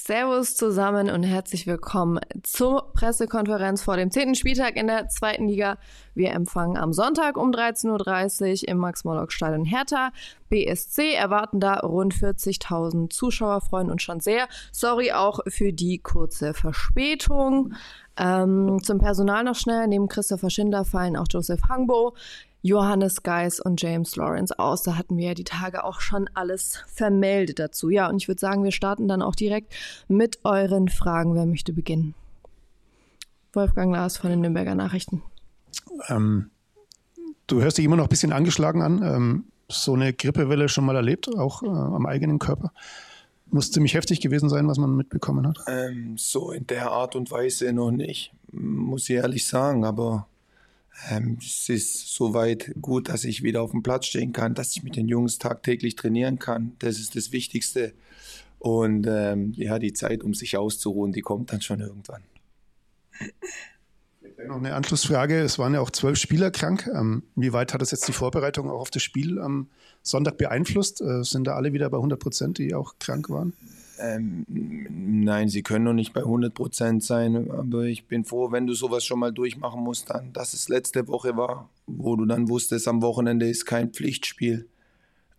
Servus 0.00 0.54
zusammen 0.54 1.10
und 1.10 1.24
herzlich 1.24 1.66
willkommen 1.66 2.20
zur 2.44 2.92
Pressekonferenz 2.92 3.82
vor 3.82 3.96
dem 3.96 4.12
zehnten 4.12 4.36
Spieltag 4.36 4.76
in 4.76 4.86
der 4.86 5.08
zweiten 5.08 5.48
Liga. 5.48 5.76
Wir 6.14 6.30
empfangen 6.30 6.76
am 6.76 6.92
Sonntag 6.92 7.36
um 7.36 7.50
13.30 7.50 8.62
Uhr 8.62 8.68
im 8.68 8.78
Max-Morlock-Stadion 8.78 9.64
Hertha. 9.64 10.12
BSC 10.50 11.14
erwarten 11.14 11.58
da 11.58 11.80
rund 11.80 12.14
40.000 12.14 13.10
Zuschauer, 13.10 13.60
freuen 13.60 13.90
uns 13.90 14.02
schon 14.04 14.20
sehr. 14.20 14.46
Sorry 14.70 15.10
auch 15.10 15.40
für 15.48 15.72
die 15.72 15.98
kurze 15.98 16.54
Verspätung. 16.54 17.74
Ähm, 18.16 18.78
zum 18.82 18.98
Personal 18.98 19.42
noch 19.42 19.56
schnell. 19.56 19.88
Neben 19.88 20.08
Christopher 20.08 20.50
Schindler 20.50 20.84
fallen 20.84 21.16
auch 21.16 21.26
Joseph 21.28 21.62
Hangbo, 21.68 22.14
Johannes 22.62 23.22
Geis 23.22 23.60
und 23.60 23.80
James 23.80 24.16
Lawrence 24.16 24.58
aus. 24.58 24.82
Da 24.82 24.96
hatten 24.96 25.16
wir 25.16 25.28
ja 25.28 25.34
die 25.34 25.44
Tage 25.44 25.84
auch 25.84 26.00
schon 26.00 26.28
alles 26.34 26.82
vermeldet 26.86 27.58
dazu. 27.58 27.88
Ja, 27.90 28.08
und 28.08 28.16
ich 28.16 28.28
würde 28.28 28.40
sagen, 28.40 28.64
wir 28.64 28.72
starten 28.72 29.08
dann 29.08 29.22
auch 29.22 29.34
direkt 29.34 29.72
mit 30.08 30.40
euren 30.44 30.88
Fragen. 30.88 31.34
Wer 31.34 31.46
möchte 31.46 31.72
beginnen? 31.72 32.14
Wolfgang 33.52 33.92
Lars 33.92 34.16
von 34.18 34.30
den 34.30 34.40
Nürnberger 34.40 34.74
Nachrichten. 34.74 35.22
Ähm, 36.08 36.50
du 37.46 37.62
hörst 37.62 37.78
dich 37.78 37.84
immer 37.84 37.96
noch 37.96 38.04
ein 38.04 38.10
bisschen 38.10 38.32
angeschlagen 38.32 38.82
an. 38.82 39.02
Ähm, 39.02 39.44
so 39.70 39.94
eine 39.94 40.12
Grippewelle 40.12 40.68
schon 40.68 40.84
mal 40.84 40.96
erlebt, 40.96 41.28
auch 41.36 41.62
äh, 41.62 41.68
am 41.68 42.06
eigenen 42.06 42.38
Körper. 42.38 42.72
Muss 43.50 43.70
ziemlich 43.70 43.94
heftig 43.94 44.20
gewesen 44.20 44.48
sein, 44.48 44.68
was 44.68 44.78
man 44.78 44.94
mitbekommen 44.94 45.46
hat. 45.46 45.58
Ähm, 45.66 46.16
so 46.18 46.52
in 46.52 46.66
der 46.66 46.90
Art 46.90 47.16
und 47.16 47.30
Weise 47.30 47.72
noch 47.72 47.90
nicht, 47.90 48.32
muss 48.52 49.08
ich 49.08 49.16
ehrlich 49.16 49.46
sagen. 49.46 49.84
Aber 49.84 50.26
ähm, 51.10 51.38
es 51.40 51.68
ist 51.68 52.14
soweit 52.14 52.72
gut, 52.80 53.08
dass 53.08 53.24
ich 53.24 53.42
wieder 53.42 53.62
auf 53.62 53.70
dem 53.70 53.82
Platz 53.82 54.06
stehen 54.06 54.32
kann, 54.32 54.54
dass 54.54 54.76
ich 54.76 54.82
mit 54.82 54.96
den 54.96 55.08
Jungs 55.08 55.38
tagtäglich 55.38 55.96
trainieren 55.96 56.38
kann. 56.38 56.72
Das 56.80 56.98
ist 56.98 57.16
das 57.16 57.32
Wichtigste. 57.32 57.92
Und 58.58 59.06
ähm, 59.08 59.52
ja, 59.56 59.78
die 59.78 59.92
Zeit, 59.92 60.22
um 60.22 60.34
sich 60.34 60.56
auszuruhen, 60.56 61.12
die 61.12 61.20
kommt 61.20 61.52
dann 61.52 61.60
schon 61.60 61.80
irgendwann. 61.80 62.22
Noch 64.46 64.56
eine 64.56 64.74
Anschlussfrage. 64.74 65.40
Es 65.40 65.58
waren 65.58 65.74
ja 65.74 65.80
auch 65.80 65.90
zwölf 65.90 66.18
Spieler 66.18 66.50
krank. 66.50 66.88
Ähm, 66.92 67.22
wie 67.34 67.52
weit 67.52 67.74
hat 67.74 67.82
das 67.82 67.90
jetzt 67.90 68.08
die 68.08 68.12
Vorbereitung 68.12 68.70
auch 68.70 68.80
auf 68.80 68.90
das 68.90 69.02
Spiel 69.02 69.38
am 69.40 69.68
Sonntag 70.02 70.38
beeinflusst? 70.38 71.00
Äh, 71.00 71.22
sind 71.22 71.46
da 71.46 71.54
alle 71.54 71.72
wieder 71.72 71.90
bei 71.90 71.98
100 71.98 72.18
Prozent, 72.18 72.58
die 72.58 72.74
auch 72.74 72.94
krank 72.98 73.30
waren? 73.30 73.54
Ähm, 74.00 74.44
nein, 74.48 75.48
sie 75.48 75.62
können 75.62 75.84
noch 75.84 75.92
nicht 75.92 76.12
bei 76.12 76.20
100 76.20 76.54
Prozent 76.54 77.02
sein, 77.02 77.50
aber 77.50 77.84
ich 77.84 78.06
bin 78.06 78.24
froh, 78.24 78.52
wenn 78.52 78.66
du 78.66 78.74
sowas 78.74 79.04
schon 79.04 79.18
mal 79.18 79.32
durchmachen 79.32 79.82
musst, 79.82 80.10
dann, 80.10 80.32
dass 80.32 80.54
es 80.54 80.68
letzte 80.68 81.08
Woche 81.08 81.36
war, 81.36 81.68
wo 81.86 82.16
du 82.16 82.24
dann 82.24 82.48
wusstest, 82.48 82.88
am 82.88 83.02
Wochenende 83.02 83.48
ist 83.48 83.64
kein 83.64 83.90
Pflichtspiel. 83.90 84.68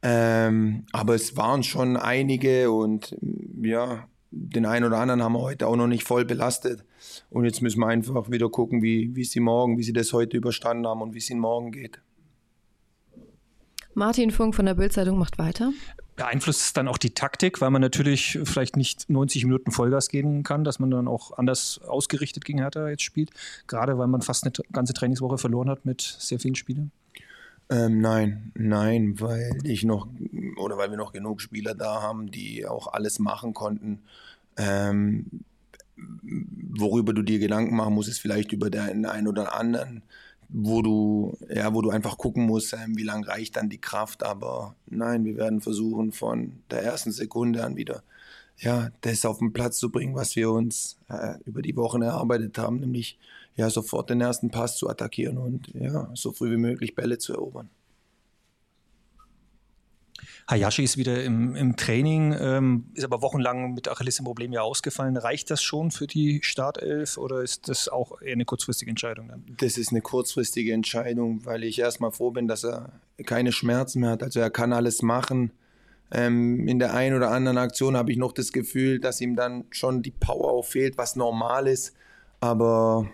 Ähm, 0.02 0.86
aber 0.92 1.16
es 1.16 1.36
waren 1.36 1.64
schon 1.64 1.98
einige 1.98 2.72
und 2.72 3.16
ja, 3.62 4.08
den 4.32 4.66
einen 4.66 4.86
oder 4.86 5.00
anderen 5.00 5.24
haben 5.24 5.34
wir 5.34 5.42
heute 5.42 5.68
auch 5.68 5.76
noch 5.76 5.88
nicht 5.88 6.04
voll 6.04 6.26
belastet. 6.26 6.84
Und 7.30 7.46
jetzt 7.46 7.62
müssen 7.62 7.80
wir 7.80 7.88
einfach 7.88 8.30
wieder 8.30 8.50
gucken, 8.50 8.82
wie, 8.82 9.16
wie 9.16 9.24
sie 9.24 9.40
morgen, 9.40 9.78
wie 9.78 9.84
sie 9.84 9.94
das 9.94 10.14
heute 10.14 10.38
überstanden 10.38 10.88
haben 10.88 11.02
und 11.02 11.14
wie 11.14 11.18
es 11.18 11.30
ihnen 11.30 11.40
morgen 11.40 11.72
geht. 11.72 12.02
Martin 13.94 14.32
Funk 14.32 14.56
von 14.56 14.66
der 14.66 14.76
Bildzeitung 14.76 15.18
macht 15.18 15.38
weiter. 15.40 15.72
Beeinflusst 16.20 16.62
es 16.62 16.74
dann 16.74 16.90
auch 16.90 16.98
die 16.98 17.12
Taktik, 17.12 17.62
weil 17.62 17.70
man 17.70 17.82
natürlich 17.82 18.40
vielleicht 18.44 18.76
nicht 18.76 19.10
90 19.10 19.46
Minuten 19.46 19.72
Vollgas 19.72 20.10
gehen 20.10 20.44
kann, 20.44 20.66
dass 20.66 20.78
man 20.78 20.92
dann 20.92 21.08
auch 21.08 21.38
anders 21.38 21.80
ausgerichtet 21.88 22.44
gegen 22.44 22.60
Hertha 22.60 22.90
jetzt 22.90 23.04
spielt, 23.04 23.32
gerade 23.68 23.98
weil 23.98 24.08
man 24.08 24.22
fast 24.22 24.44
eine 24.44 24.52
ganze 24.74 24.94
Trainingswoche 24.94 25.38
verloren 25.38 25.70
hat 25.70 25.86
mit 25.86 26.02
sehr 26.02 26.38
vielen 26.38 26.56
Spielern? 26.56 26.92
Ähm, 27.70 28.02
nein, 28.02 28.52
nein, 28.54 29.22
weil 29.22 29.60
ich 29.64 29.86
noch 29.86 30.08
oder 30.58 30.78
weil 30.78 30.90
wir 30.90 30.98
noch 30.98 31.14
genug 31.14 31.40
Spieler 31.40 31.74
da 31.74 32.02
haben, 32.02 32.30
die 32.30 32.66
auch 32.66 32.92
alles 32.92 33.20
machen 33.20 33.54
konnten. 33.54 34.02
Ähm, 34.58 35.26
worüber 35.96 37.14
du 37.14 37.22
dir 37.22 37.40
Gedanken 37.40 37.78
machen 37.78 37.94
musst, 37.94 38.10
ist 38.10 38.20
vielleicht 38.20 38.52
über 38.52 38.70
den 38.70 39.06
einen 39.06 39.28
oder 39.28 39.56
anderen 39.56 40.04
wo 40.50 40.82
du, 40.82 41.38
ja, 41.54 41.74
wo 41.74 41.82
du 41.82 41.90
einfach 41.90 42.18
gucken 42.18 42.46
musst, 42.46 42.74
ähm, 42.74 42.98
wie 42.98 43.04
lange 43.04 43.28
reicht 43.28 43.56
dann 43.56 43.70
die 43.70 43.82
Kraft. 43.82 44.24
Aber 44.24 44.76
nein, 44.88 45.26
wir 45.26 45.38
werden 45.38 45.62
versuchen, 45.62 46.12
von 46.12 46.64
der 46.72 46.84
ersten 46.84 47.12
Sekunde 47.12 47.64
an 47.64 47.76
wieder 47.76 48.04
ja, 48.62 48.90
das 49.02 49.26
auf 49.26 49.40
den 49.40 49.54
Platz 49.54 49.80
zu 49.80 49.90
bringen, 49.90 50.16
was 50.16 50.36
wir 50.36 50.52
uns 50.52 50.98
äh, 51.08 51.36
über 51.46 51.62
die 51.62 51.76
Wochen 51.76 52.02
erarbeitet 52.02 52.58
haben, 52.58 52.80
nämlich 52.80 53.18
ja, 53.56 53.70
sofort 53.70 54.10
den 54.10 54.22
ersten 54.22 54.52
Pass 54.52 54.78
zu 54.78 54.90
attackieren 54.90 55.38
und 55.38 55.70
ja, 55.74 56.10
so 56.14 56.32
früh 56.32 56.52
wie 56.52 56.58
möglich 56.58 56.96
Bälle 56.96 57.18
zu 57.18 57.34
erobern. 57.34 57.70
Hayashi 60.50 60.84
ist 60.84 60.98
wieder 60.98 61.24
im, 61.24 61.56
im 61.56 61.76
Training, 61.76 62.36
ähm, 62.40 62.86
ist 62.96 63.04
aber 63.04 63.22
wochenlang 63.22 63.76
mit 63.76 63.88
Achillessehnenproblem 63.88 64.52
ja 64.52 64.62
ausgefallen. 64.62 65.16
Reicht 65.16 65.52
das 65.52 65.62
schon 65.62 65.92
für 65.92 66.08
die 66.08 66.40
Startelf 66.42 67.18
oder 67.18 67.44
ist 67.44 67.70
das 67.70 67.88
auch 67.88 68.20
eher 68.20 68.34
eine 68.34 68.46
kurzfristige 68.46 68.90
Entscheidung 68.90 69.28
dann? 69.28 69.46
Das 69.60 69.78
ist 69.78 69.92
eine 69.92 70.02
kurzfristige 70.02 70.74
Entscheidung, 70.74 71.46
weil 71.46 71.64
ich 71.64 71.78
erstmal 71.78 72.12
froh 72.12 72.32
bin, 72.32 72.48
dass 72.48 72.64
er 72.64 72.94
keine 73.28 73.52
Schmerzen 73.52 74.00
mehr 74.00 74.10
hat. 74.10 74.24
Also 74.24 74.40
er 74.40 74.50
kann 74.50 74.74
alles 74.74 75.04
machen. 75.04 75.52
Ähm, 76.12 76.68
in 76.68 76.80
der 76.80 76.96
einen 76.96 77.16
oder 77.16 77.30
anderen 77.30 77.60
Aktion 77.60 77.96
habe 77.96 78.12
ich 78.12 78.18
noch 78.18 78.32
das 78.32 78.52
Gefühl, 78.52 79.00
dass 79.00 79.22
ihm 79.22 79.36
dann 79.36 79.66
schon 79.70 80.02
die 80.02 80.12
Power 80.12 80.52
auch 80.52 80.66
fehlt, 80.66 80.98
was 80.98 81.16
normal 81.16 81.68
ist. 81.68 81.94
Aber 82.40 83.08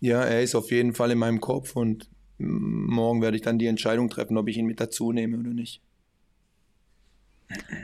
ja, 0.00 0.22
er 0.22 0.42
ist 0.42 0.54
auf 0.54 0.70
jeden 0.70 0.92
Fall 0.92 1.10
in 1.12 1.18
meinem 1.18 1.40
Kopf 1.40 1.76
und 1.76 2.10
morgen 2.36 3.22
werde 3.22 3.38
ich 3.38 3.42
dann 3.42 3.58
die 3.58 3.68
Entscheidung 3.68 4.10
treffen, 4.10 4.36
ob 4.36 4.48
ich 4.48 4.58
ihn 4.58 4.66
mit 4.66 4.80
dazu 4.80 5.12
nehme 5.12 5.38
oder 5.38 5.54
nicht. 5.54 5.80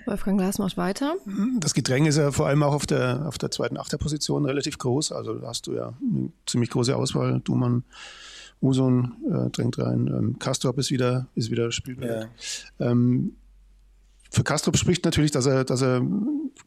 Wolfgang 0.07 0.39
Glas 0.39 0.59
macht 0.59 0.77
weiter. 0.77 1.15
Das 1.59 1.75
Gedränge 1.75 2.09
ist 2.09 2.17
ja 2.17 2.31
vor 2.33 2.47
allem 2.47 2.63
auch 2.63 2.75
auf 2.75 2.87
der, 2.87 3.27
auf 3.27 3.39
der 3.39 3.51
zweiten 3.51 3.77
Achterposition 3.77 4.45
relativ 4.45 4.79
groß. 4.79 5.13
Also 5.13 5.35
da 5.35 5.49
hast 5.49 5.67
du 5.67 5.75
ja 5.75 5.95
eine 6.03 6.31
ziemlich 6.47 6.71
große 6.71 6.95
Auswahl. 6.97 7.41
Dumann, 7.41 7.85
Usun 8.63 9.13
äh, 9.31 9.51
drängt 9.51 9.79
rein. 9.79 10.07
Ähm, 10.07 10.39
Kastrop 10.39 10.79
ist 10.79 10.91
wieder, 10.91 11.29
ist 11.35 11.51
wieder 11.51 11.73
spielbereit. 11.73 12.29
Ja. 12.79 12.91
Ähm, 12.91 13.37
für 14.31 14.45
Kastrop 14.45 14.77
spricht 14.77 15.05
natürlich, 15.05 15.33
dass 15.33 15.47
er, 15.47 15.65
dass 15.65 15.83
er 15.83 16.03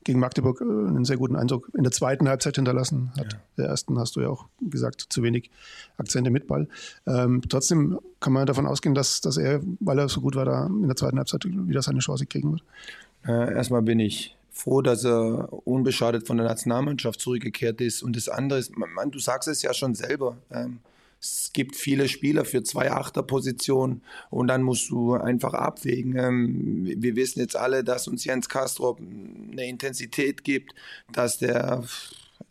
gegen 0.03 0.19
Magdeburg 0.19 0.59
äh, 0.61 0.63
einen 0.63 1.05
sehr 1.05 1.17
guten 1.17 1.35
Eindruck 1.35 1.71
in 1.75 1.83
der 1.83 1.91
zweiten 1.91 2.27
Halbzeit 2.27 2.55
hinterlassen 2.55 3.11
hat. 3.17 3.33
Ja. 3.33 3.39
Der 3.57 3.65
ersten 3.67 3.97
hast 3.97 4.15
du 4.15 4.21
ja 4.21 4.29
auch 4.29 4.45
gesagt, 4.59 5.05
zu 5.09 5.23
wenig 5.23 5.49
Akzente 5.97 6.29
mit 6.29 6.47
Ball. 6.47 6.67
Ähm, 7.07 7.41
trotzdem 7.47 7.99
kann 8.19 8.33
man 8.33 8.45
davon 8.45 8.67
ausgehen, 8.67 8.95
dass, 8.95 9.21
dass 9.21 9.37
er, 9.37 9.61
weil 9.79 9.97
er 9.97 10.09
so 10.09 10.21
gut 10.21 10.35
war, 10.35 10.45
da 10.45 10.67
in 10.67 10.87
der 10.87 10.95
zweiten 10.95 11.17
Halbzeit 11.17 11.45
wieder 11.45 11.81
seine 11.81 11.99
Chance 11.99 12.25
kriegen 12.25 12.51
wird. 12.51 12.63
Äh, 13.25 13.53
erstmal 13.53 13.81
bin 13.81 13.99
ich 13.99 14.35
froh, 14.51 14.81
dass 14.81 15.05
er 15.05 15.49
unbeschadet 15.65 16.27
von 16.27 16.37
der 16.37 16.45
Nationalmannschaft 16.45 17.19
zurückgekehrt 17.19 17.79
ist. 17.79 18.03
Und 18.03 18.15
das 18.15 18.27
andere 18.27 18.59
ist, 18.59 18.77
man, 18.77 19.09
du 19.09 19.19
sagst 19.19 19.47
es 19.47 19.61
ja 19.61 19.73
schon 19.73 19.95
selber. 19.95 20.37
Ähm, 20.51 20.79
es 21.23 21.51
gibt 21.53 21.77
viele 21.77 22.09
Spieler 22.09 22.43
für 22.43 22.63
zwei 22.63 22.91
Achterpositionen 22.91 24.03
und 24.29 24.47
dann 24.47 24.61
musst 24.61 24.89
du 24.89 25.13
einfach 25.13 25.53
abwägen. 25.53 26.17
Ähm, 26.17 26.93
wir 26.97 27.15
wissen 27.15 27.39
jetzt 27.39 27.55
alle, 27.55 27.85
dass 27.85 28.09
uns 28.09 28.25
Jens 28.25 28.49
Kastrop 28.49 28.99
eine 28.99 29.65
Intensität 29.65 30.43
gibt, 30.43 30.75
dass 31.13 31.37
der 31.37 31.85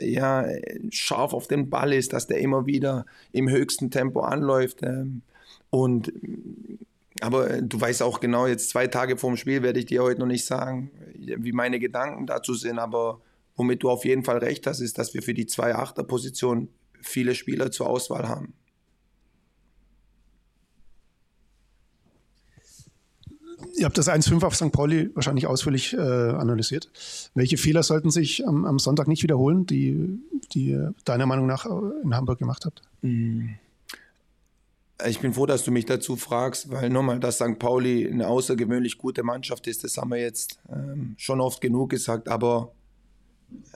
ja, 0.00 0.46
scharf 0.90 1.34
auf 1.34 1.48
den 1.48 1.68
Ball 1.68 1.92
ist, 1.92 2.14
dass 2.14 2.26
der 2.26 2.38
immer 2.38 2.64
wieder 2.64 3.04
im 3.32 3.50
höchsten 3.50 3.90
Tempo 3.90 4.20
anläuft. 4.20 4.82
Ähm, 4.82 5.20
und 5.68 6.10
aber 7.20 7.60
du 7.60 7.78
weißt 7.78 8.02
auch 8.02 8.20
genau, 8.20 8.46
jetzt 8.46 8.70
zwei 8.70 8.86
Tage 8.86 9.18
vorm 9.18 9.36
Spiel 9.36 9.62
werde 9.62 9.80
ich 9.80 9.86
dir 9.86 10.02
heute 10.02 10.20
noch 10.20 10.26
nicht 10.26 10.46
sagen, 10.46 10.90
wie 11.14 11.52
meine 11.52 11.78
Gedanken 11.78 12.26
dazu 12.26 12.54
sind, 12.54 12.78
aber 12.78 13.20
womit 13.54 13.82
du 13.82 13.90
auf 13.90 14.06
jeden 14.06 14.24
Fall 14.24 14.38
recht 14.38 14.66
hast, 14.66 14.80
ist, 14.80 14.96
dass 14.96 15.12
wir 15.12 15.22
für 15.22 15.34
die 15.34 15.46
zwei 15.46 15.74
Achterpositionen 15.74 16.68
viele 17.02 17.34
Spieler 17.34 17.70
zur 17.70 17.88
Auswahl 17.88 18.28
haben. 18.28 18.54
Ihr 23.82 23.86
habt 23.86 23.98
das 23.98 24.08
1-5 24.08 24.44
auf 24.44 24.54
St. 24.54 24.70
Pauli 24.70 25.10
wahrscheinlich 25.14 25.48
ausführlich 25.48 25.92
äh, 25.92 25.96
analysiert. 25.98 26.88
Welche 27.34 27.56
Fehler 27.56 27.82
sollten 27.82 28.12
sich 28.12 28.46
am, 28.46 28.64
am, 28.64 28.78
Sonntag 28.78 29.08
nicht 29.08 29.24
wiederholen, 29.24 29.66
die, 29.66 30.20
die 30.54 30.78
deiner 31.04 31.26
Meinung 31.26 31.46
nach 31.48 31.66
in 31.66 32.14
Hamburg 32.14 32.38
gemacht 32.38 32.64
habt? 32.64 32.82
Mm. 33.00 33.54
Ich 35.08 35.18
bin 35.18 35.34
froh, 35.34 35.46
dass 35.46 35.64
du 35.64 35.72
mich 35.72 35.84
dazu 35.84 36.14
fragst, 36.14 36.70
weil 36.70 36.90
nochmal, 36.90 37.18
dass 37.18 37.38
St. 37.38 37.58
Pauli 37.58 38.08
eine 38.08 38.28
außergewöhnlich 38.28 38.98
gute 38.98 39.24
Mannschaft 39.24 39.66
ist, 39.66 39.82
das 39.82 39.96
haben 39.96 40.10
wir 40.10 40.20
jetzt 40.20 40.60
ähm, 40.72 41.16
schon 41.18 41.40
oft 41.40 41.60
genug 41.60 41.90
gesagt. 41.90 42.28
Aber, 42.28 42.70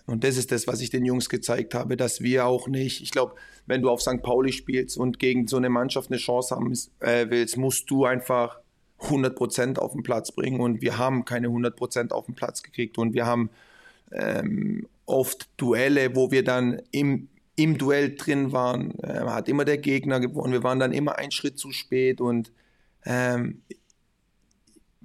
und 0.06 0.22
das 0.22 0.36
ist 0.36 0.52
das, 0.52 0.68
was 0.68 0.82
ich 0.82 0.90
den 0.90 1.04
Jungs 1.04 1.28
gezeigt 1.28 1.74
habe, 1.74 1.96
dass 1.96 2.20
wir 2.20 2.46
auch 2.46 2.68
nicht, 2.68 3.02
ich 3.02 3.10
glaube, 3.10 3.34
wenn 3.66 3.82
du 3.82 3.90
auf 3.90 4.00
St. 4.00 4.22
Pauli 4.22 4.52
spielst 4.52 4.96
und 4.98 5.18
gegen 5.18 5.48
so 5.48 5.56
eine 5.56 5.68
Mannschaft 5.68 6.12
eine 6.12 6.18
Chance 6.18 6.54
haben 6.54 6.72
äh, 7.00 7.28
willst, 7.28 7.56
musst 7.56 7.90
du 7.90 8.04
einfach 8.04 8.60
100% 9.00 9.78
auf 9.78 9.92
den 9.92 10.02
Platz 10.02 10.32
bringen 10.32 10.60
und 10.60 10.80
wir 10.80 10.98
haben 10.98 11.24
keine 11.24 11.48
100% 11.48 12.12
auf 12.12 12.26
den 12.26 12.34
Platz 12.34 12.62
gekriegt 12.62 12.98
und 12.98 13.14
wir 13.14 13.26
haben 13.26 13.50
ähm, 14.12 14.88
oft 15.04 15.48
Duelle, 15.56 16.16
wo 16.16 16.30
wir 16.30 16.44
dann 16.44 16.80
im, 16.90 17.28
im 17.56 17.78
Duell 17.78 18.14
drin 18.16 18.52
waren, 18.52 18.98
äh, 19.00 19.20
hat 19.26 19.48
immer 19.48 19.64
der 19.64 19.78
Gegner 19.78 20.20
gewonnen, 20.20 20.52
wir 20.52 20.62
waren 20.62 20.78
dann 20.78 20.92
immer 20.92 21.18
einen 21.18 21.30
Schritt 21.30 21.58
zu 21.58 21.72
spät 21.72 22.20
und 22.20 22.52
ähm, 23.04 23.62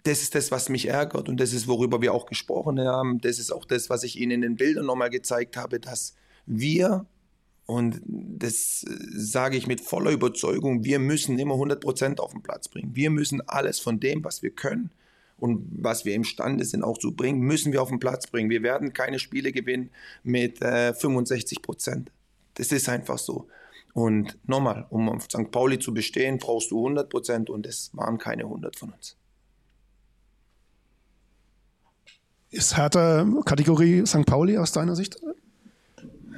das 0.03 0.21
ist 0.21 0.35
das, 0.35 0.51
was 0.51 0.69
mich 0.69 0.87
ärgert 0.87 1.29
und 1.29 1.39
das 1.39 1.53
ist, 1.53 1.67
worüber 1.67 2.01
wir 2.01 2.13
auch 2.13 2.25
gesprochen 2.25 2.79
haben. 2.79 3.21
Das 3.21 3.39
ist 3.39 3.51
auch 3.51 3.65
das, 3.65 3.89
was 3.89 4.03
ich 4.03 4.19
Ihnen 4.19 4.31
in 4.31 4.41
den 4.41 4.55
Bildern 4.55 4.85
nochmal 4.85 5.09
gezeigt 5.09 5.57
habe, 5.57 5.79
dass 5.79 6.15
wir, 6.45 7.05
und 7.65 8.01
das 8.05 8.85
sage 9.15 9.55
ich 9.55 9.67
mit 9.67 9.81
voller 9.81 10.11
Überzeugung, 10.11 10.83
wir 10.83 10.99
müssen 10.99 11.39
immer 11.39 11.53
100 11.53 11.81
Prozent 11.81 12.19
auf 12.19 12.31
den 12.31 12.41
Platz 12.41 12.67
bringen. 12.67 12.95
Wir 12.95 13.09
müssen 13.09 13.41
alles 13.47 13.79
von 13.79 13.99
dem, 13.99 14.23
was 14.23 14.41
wir 14.41 14.51
können 14.51 14.91
und 15.37 15.67
was 15.71 16.05
wir 16.05 16.13
imstande 16.13 16.65
sind 16.65 16.83
auch 16.83 16.97
zu 16.97 17.15
bringen, 17.15 17.39
müssen 17.39 17.71
wir 17.73 17.81
auf 17.81 17.89
den 17.89 17.99
Platz 17.99 18.27
bringen. 18.27 18.49
Wir 18.49 18.61
werden 18.61 18.93
keine 18.93 19.19
Spiele 19.19 19.51
gewinnen 19.51 19.89
mit 20.23 20.61
äh, 20.61 20.93
65 20.93 21.61
Prozent. 21.61 22.11
Das 22.55 22.71
ist 22.71 22.89
einfach 22.89 23.17
so. 23.17 23.47
Und 23.93 24.37
nochmal, 24.47 24.85
um 24.89 25.09
auf 25.09 25.23
St. 25.23 25.51
Pauli 25.51 25.79
zu 25.79 25.93
bestehen, 25.93 26.37
brauchst 26.37 26.71
du 26.71 26.77
100 26.77 27.09
Prozent 27.09 27.49
und 27.49 27.65
es 27.65 27.89
waren 27.93 28.17
keine 28.17 28.43
100 28.43 28.77
von 28.77 28.91
uns. 28.91 29.17
Ist 32.51 32.77
Hertha 32.77 33.25
Kategorie 33.45 34.05
St. 34.05 34.25
Pauli 34.25 34.57
aus 34.57 34.71
deiner 34.73 34.95
Sicht? 34.95 35.17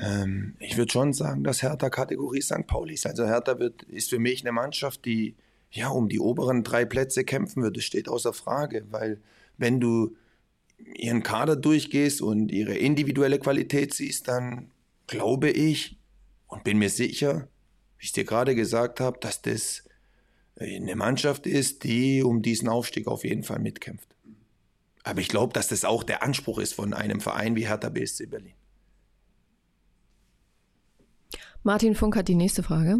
Ähm, 0.02 0.56
ich 0.60 0.78
würde 0.78 0.92
schon 0.92 1.14
sagen, 1.14 1.44
dass 1.44 1.62
Hertha 1.62 1.90
Kategorie 1.90 2.42
St. 2.42 2.68
Pauli 2.68 2.94
ist. 2.94 3.06
Also 3.06 3.26
Hertha 3.26 3.60
wird, 3.60 3.84
ist 3.84 4.10
für 4.10 4.20
mich 4.20 4.42
eine 4.42 4.52
Mannschaft, 4.52 5.06
die 5.06 5.36
ja 5.72 5.90
um 5.90 6.10
die 6.10 6.20
oberen 6.20 6.64
drei 6.64 6.86
Plätze 6.86 7.24
kämpfen 7.24 7.64
wird. 7.64 7.78
Das 7.78 7.84
steht 7.84 8.08
außer 8.08 8.34
Frage, 8.34 8.86
weil 8.92 9.20
wenn 9.58 9.80
du 9.80 10.16
ihren 10.78 11.24
Kader 11.24 11.56
durchgehst 11.56 12.22
und 12.22 12.52
ihre 12.52 12.76
individuelle 12.76 13.40
Qualität 13.40 13.94
siehst, 13.94 14.28
dann 14.28 14.72
glaube 15.08 15.50
ich 15.50 15.98
und 16.48 16.64
bin 16.64 16.78
mir 16.78 16.90
sicher, 16.90 17.48
wie 17.98 18.06
ich 18.06 18.12
dir 18.12 18.26
gerade 18.26 18.56
gesagt 18.56 19.00
habe, 19.00 19.20
dass 19.20 19.42
das 19.42 19.84
eine 20.60 20.96
Mannschaft 20.96 21.48
ist, 21.48 21.84
die 21.84 22.24
um 22.24 22.42
diesen 22.42 22.70
Aufstieg 22.70 23.08
auf 23.08 23.24
jeden 23.24 23.44
Fall 23.44 23.60
mitkämpft. 23.60 24.08
Aber 25.04 25.20
ich 25.20 25.28
glaube, 25.28 25.54
dass 25.54 25.68
das 25.68 25.84
auch 25.84 26.04
der 26.04 26.24
Anspruch 26.24 26.60
ist 26.60 26.74
von 26.74 26.94
einem 26.94 27.20
Verein 27.20 27.56
wie 27.56 27.68
Hertha 27.68 27.90
BSC 27.90 28.28
Berlin. 28.28 28.54
Martin 31.64 31.96
Funk 31.96 32.18
hat 32.18 32.28
die 32.28 32.36
nächste 32.36 32.62
Frage. 32.62 33.00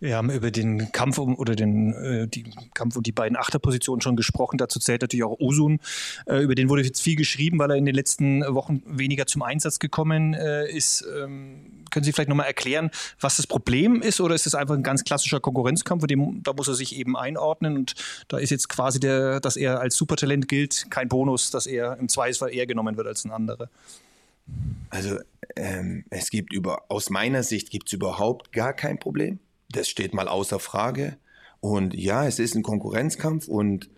Wir 0.00 0.16
haben 0.16 0.30
über 0.30 0.50
den 0.50 0.92
Kampf 0.92 1.16
um 1.16 1.34
oder 1.36 1.56
den 1.56 1.94
äh, 1.94 2.28
die 2.28 2.44
Kampf 2.74 2.96
um 2.96 3.02
die 3.02 3.12
beiden 3.12 3.38
Achterpositionen 3.38 4.02
schon 4.02 4.16
gesprochen. 4.16 4.58
Dazu 4.58 4.78
zählt 4.78 5.00
natürlich 5.00 5.24
auch 5.24 5.40
Osun. 5.40 5.80
Äh, 6.26 6.40
über 6.40 6.54
den 6.54 6.68
wurde 6.68 6.82
jetzt 6.82 7.00
viel 7.00 7.16
geschrieben, 7.16 7.58
weil 7.58 7.70
er 7.70 7.76
in 7.76 7.86
den 7.86 7.94
letzten 7.94 8.42
Wochen 8.54 8.82
weniger 8.86 9.26
zum 9.26 9.42
Einsatz 9.42 9.78
gekommen 9.78 10.34
äh, 10.34 10.70
ist. 10.70 11.06
Ähm, 11.16 11.84
können 11.90 12.04
Sie 12.04 12.12
vielleicht 12.12 12.28
nochmal 12.28 12.46
erklären, 12.46 12.90
was 13.18 13.36
das 13.36 13.46
Problem 13.46 14.02
ist, 14.02 14.20
oder 14.20 14.34
ist 14.34 14.46
es 14.46 14.54
einfach 14.54 14.74
ein 14.74 14.82
ganz 14.82 15.04
klassischer 15.04 15.40
Konkurrenzkampf? 15.40 16.06
Dem, 16.06 16.42
da 16.42 16.52
muss 16.52 16.68
er 16.68 16.74
sich 16.74 16.96
eben 16.96 17.16
einordnen 17.16 17.76
und 17.76 17.94
da 18.28 18.36
ist 18.36 18.50
jetzt 18.50 18.68
quasi 18.68 19.00
der, 19.00 19.40
dass 19.40 19.56
er 19.56 19.80
als 19.80 19.96
Supertalent 19.96 20.48
gilt, 20.48 20.90
kein 20.90 21.08
Bonus, 21.08 21.50
dass 21.50 21.66
er 21.66 21.96
im 21.96 22.10
Zweifelsfall 22.10 22.52
eher 22.52 22.66
genommen 22.66 22.98
wird 22.98 23.06
als 23.06 23.24
ein 23.24 23.30
anderer. 23.30 23.70
Also 24.90 25.18
ähm, 25.56 26.04
es 26.10 26.30
gibt 26.30 26.52
über, 26.52 26.84
aus 26.88 27.10
meiner 27.10 27.42
Sicht 27.42 27.70
gibt 27.70 27.88
es 27.88 27.92
überhaupt 27.92 28.52
gar 28.52 28.72
kein 28.72 28.98
Problem. 28.98 29.40
Das 29.70 29.88
steht 29.88 30.14
mal 30.14 30.28
außer 30.28 30.60
Frage. 30.60 31.16
Und 31.60 31.94
ja, 31.94 32.26
es 32.26 32.38
ist 32.38 32.54
ein 32.54 32.62
Konkurrenzkampf 32.62 33.48
und 33.48 33.90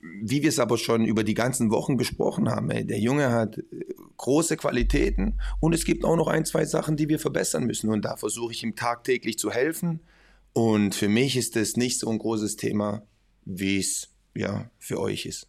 wie 0.00 0.42
wir 0.42 0.48
es 0.48 0.58
aber 0.58 0.78
schon 0.78 1.04
über 1.04 1.24
die 1.24 1.34
ganzen 1.34 1.70
Wochen 1.70 1.96
besprochen 1.96 2.48
haben, 2.48 2.70
ey, 2.70 2.86
der 2.86 2.98
Junge 2.98 3.32
hat 3.32 3.58
äh, 3.58 3.64
große 4.16 4.56
Qualitäten 4.56 5.38
und 5.60 5.74
es 5.74 5.84
gibt 5.84 6.04
auch 6.04 6.16
noch 6.16 6.28
ein, 6.28 6.44
zwei 6.44 6.64
Sachen, 6.64 6.96
die 6.96 7.08
wir 7.08 7.18
verbessern 7.18 7.64
müssen. 7.64 7.90
Und 7.90 8.04
da 8.04 8.16
versuche 8.16 8.52
ich 8.52 8.62
ihm 8.62 8.76
tagtäglich 8.76 9.38
zu 9.38 9.50
helfen. 9.50 10.00
Und 10.52 10.94
für 10.94 11.08
mich 11.08 11.36
ist 11.36 11.56
das 11.56 11.76
nicht 11.76 11.98
so 11.98 12.10
ein 12.10 12.18
großes 12.18 12.56
Thema, 12.56 13.02
wie 13.44 13.78
es 13.78 14.08
ja 14.34 14.70
für 14.78 15.00
euch 15.00 15.26
ist. 15.26 15.48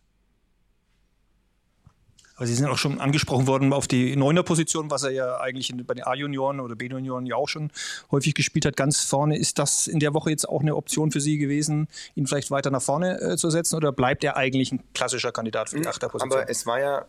Aber 2.41 2.47
Sie 2.47 2.55
sind 2.55 2.65
auch 2.65 2.77
schon 2.79 2.99
angesprochen 2.99 3.45
worden 3.45 3.71
auf 3.71 3.87
die 3.87 4.15
Neuner-Position, 4.15 4.89
was 4.89 5.03
er 5.03 5.11
ja 5.11 5.39
eigentlich 5.41 5.71
bei 5.85 5.93
den 5.93 6.03
A-Junioren 6.03 6.59
oder 6.59 6.75
B-Junioren 6.75 7.27
ja 7.27 7.35
auch 7.35 7.47
schon 7.47 7.69
häufig 8.09 8.33
gespielt 8.33 8.65
hat. 8.65 8.75
Ganz 8.75 9.03
vorne, 9.03 9.37
ist 9.37 9.59
das 9.59 9.85
in 9.85 9.99
der 9.99 10.15
Woche 10.15 10.31
jetzt 10.31 10.49
auch 10.49 10.61
eine 10.61 10.75
Option 10.75 11.11
für 11.11 11.21
Sie 11.21 11.37
gewesen, 11.37 11.87
ihn 12.15 12.25
vielleicht 12.25 12.49
weiter 12.49 12.71
nach 12.71 12.81
vorne 12.81 13.21
äh, 13.21 13.37
zu 13.37 13.51
setzen 13.51 13.75
oder 13.75 13.91
bleibt 13.91 14.23
er 14.23 14.37
eigentlich 14.37 14.71
ein 14.71 14.81
klassischer 14.95 15.31
Kandidat 15.31 15.69
für 15.69 15.81
die 15.81 15.87
Achterposition? 15.87 16.31
Aber 16.31 16.49
es 16.49 16.65
war 16.65 16.79
ja 16.79 17.05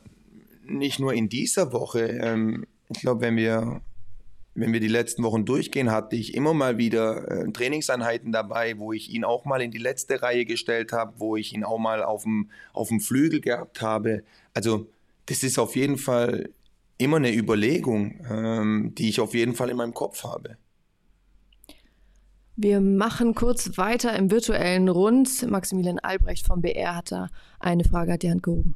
nicht 0.66 1.00
nur 1.00 1.14
in 1.14 1.30
dieser 1.30 1.72
Woche. 1.72 2.08
Ähm, 2.08 2.66
ich 2.90 3.00
glaube, 3.00 3.22
wenn 3.22 3.36
wir 3.36 3.80
wenn 4.54 4.74
wir 4.74 4.80
die 4.80 4.88
letzten 4.88 5.22
Wochen 5.22 5.46
durchgehen, 5.46 5.90
hatte 5.90 6.14
ich 6.14 6.34
immer 6.34 6.52
mal 6.52 6.76
wieder 6.76 7.26
äh, 7.30 7.50
Trainingseinheiten 7.50 8.32
dabei, 8.32 8.76
wo 8.76 8.92
ich 8.92 9.08
ihn 9.08 9.24
auch 9.24 9.46
mal 9.46 9.62
in 9.62 9.70
die 9.70 9.78
letzte 9.78 10.20
Reihe 10.20 10.44
gestellt 10.44 10.92
habe, 10.92 11.14
wo 11.16 11.36
ich 11.36 11.54
ihn 11.54 11.64
auch 11.64 11.78
mal 11.78 12.02
auf 12.02 12.24
dem, 12.24 12.50
auf 12.74 12.88
dem 12.88 13.00
Flügel 13.00 13.40
gehabt 13.40 13.80
habe. 13.80 14.24
Also 14.52 14.88
das 15.26 15.42
ist 15.42 15.58
auf 15.58 15.76
jeden 15.76 15.98
Fall 15.98 16.50
immer 16.98 17.16
eine 17.16 17.34
Überlegung, 17.34 18.24
ähm, 18.28 18.94
die 18.96 19.08
ich 19.08 19.20
auf 19.20 19.34
jeden 19.34 19.54
Fall 19.54 19.70
in 19.70 19.76
meinem 19.76 19.94
Kopf 19.94 20.24
habe. 20.24 20.56
Wir 22.56 22.80
machen 22.80 23.34
kurz 23.34 23.78
weiter 23.78 24.14
im 24.16 24.30
virtuellen 24.30 24.88
Rund. 24.88 25.48
Maximilian 25.50 25.98
Albrecht 25.98 26.46
vom 26.46 26.60
BR 26.60 26.96
hat 26.96 27.10
da 27.10 27.28
eine 27.60 27.84
Frage, 27.84 28.12
hat 28.12 28.22
die 28.22 28.30
Hand 28.30 28.42
gehoben. 28.42 28.74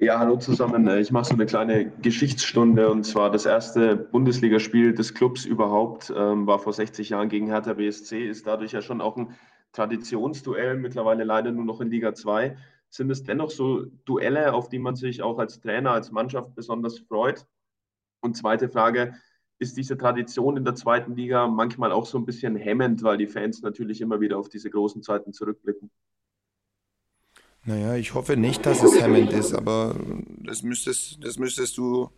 Ja, 0.00 0.18
hallo 0.18 0.36
zusammen. 0.36 0.88
Ich 0.98 1.10
mache 1.10 1.24
so 1.24 1.34
eine 1.34 1.44
kleine 1.44 1.90
Geschichtsstunde 2.02 2.88
und 2.88 3.04
zwar 3.04 3.30
das 3.30 3.46
erste 3.46 3.96
Bundesligaspiel 3.96 4.94
des 4.94 5.12
Clubs 5.12 5.44
überhaupt 5.44 6.12
ähm, 6.16 6.46
war 6.46 6.60
vor 6.60 6.72
60 6.72 7.10
Jahren 7.10 7.28
gegen 7.28 7.48
Hertha 7.48 7.74
BSC, 7.74 8.28
ist 8.28 8.46
dadurch 8.46 8.72
ja 8.72 8.80
schon 8.80 9.00
auch 9.00 9.16
ein 9.16 9.34
Traditionsduell, 9.72 10.76
mittlerweile 10.76 11.24
leider 11.24 11.50
nur 11.50 11.64
noch 11.64 11.80
in 11.80 11.90
Liga 11.90 12.14
2 12.14 12.56
sind 12.90 13.10
es 13.10 13.22
dennoch 13.22 13.50
so 13.50 13.84
Duelle, 14.04 14.54
auf 14.54 14.68
die 14.68 14.78
man 14.78 14.96
sich 14.96 15.22
auch 15.22 15.38
als 15.38 15.60
Trainer, 15.60 15.92
als 15.92 16.10
Mannschaft 16.10 16.54
besonders 16.54 16.98
freut? 16.98 17.46
Und 18.20 18.36
zweite 18.36 18.68
Frage, 18.68 19.14
ist 19.58 19.76
diese 19.76 19.96
Tradition 19.98 20.56
in 20.56 20.64
der 20.64 20.74
zweiten 20.74 21.16
Liga 21.16 21.46
manchmal 21.48 21.92
auch 21.92 22.06
so 22.06 22.18
ein 22.18 22.24
bisschen 22.24 22.56
hemmend, 22.56 23.02
weil 23.02 23.18
die 23.18 23.26
Fans 23.26 23.62
natürlich 23.62 24.00
immer 24.00 24.20
wieder 24.20 24.38
auf 24.38 24.48
diese 24.48 24.70
großen 24.70 25.02
Zeiten 25.02 25.32
zurückblicken? 25.32 25.90
Naja, 27.64 27.96
ich 27.96 28.14
hoffe 28.14 28.36
nicht, 28.36 28.64
dass 28.64 28.82
es 28.82 29.00
hemmend 29.00 29.32
ist, 29.32 29.54
aber 29.54 29.96
das 30.42 30.62
müsstest, 30.62 31.22
das 31.22 31.38
müsstest 31.38 31.76
du 31.76 32.08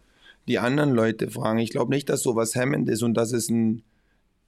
die 0.47 0.59
anderen 0.59 0.91
Leute 0.91 1.31
fragen. 1.31 1.59
Ich 1.59 1.71
glaube 1.71 1.93
nicht, 1.93 2.09
dass 2.09 2.23
sowas 2.23 2.55
hemmend 2.55 2.89
ist 2.89 3.03
und 3.03 3.15
dass 3.15 3.33
es 3.33 3.49
ein, 3.49 3.83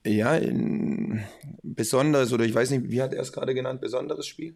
ja, 0.07 0.31
ein 0.31 1.25
besonderes, 1.63 2.33
oder 2.33 2.45
ich 2.45 2.55
weiß 2.55 2.71
nicht, 2.71 2.91
wie 2.91 3.03
hat 3.03 3.15
er 3.15 3.23
es 3.23 3.33
gerade 3.33 3.55
genannt, 3.55 3.81
besonderes 3.81 4.27
Spiel? 4.27 4.55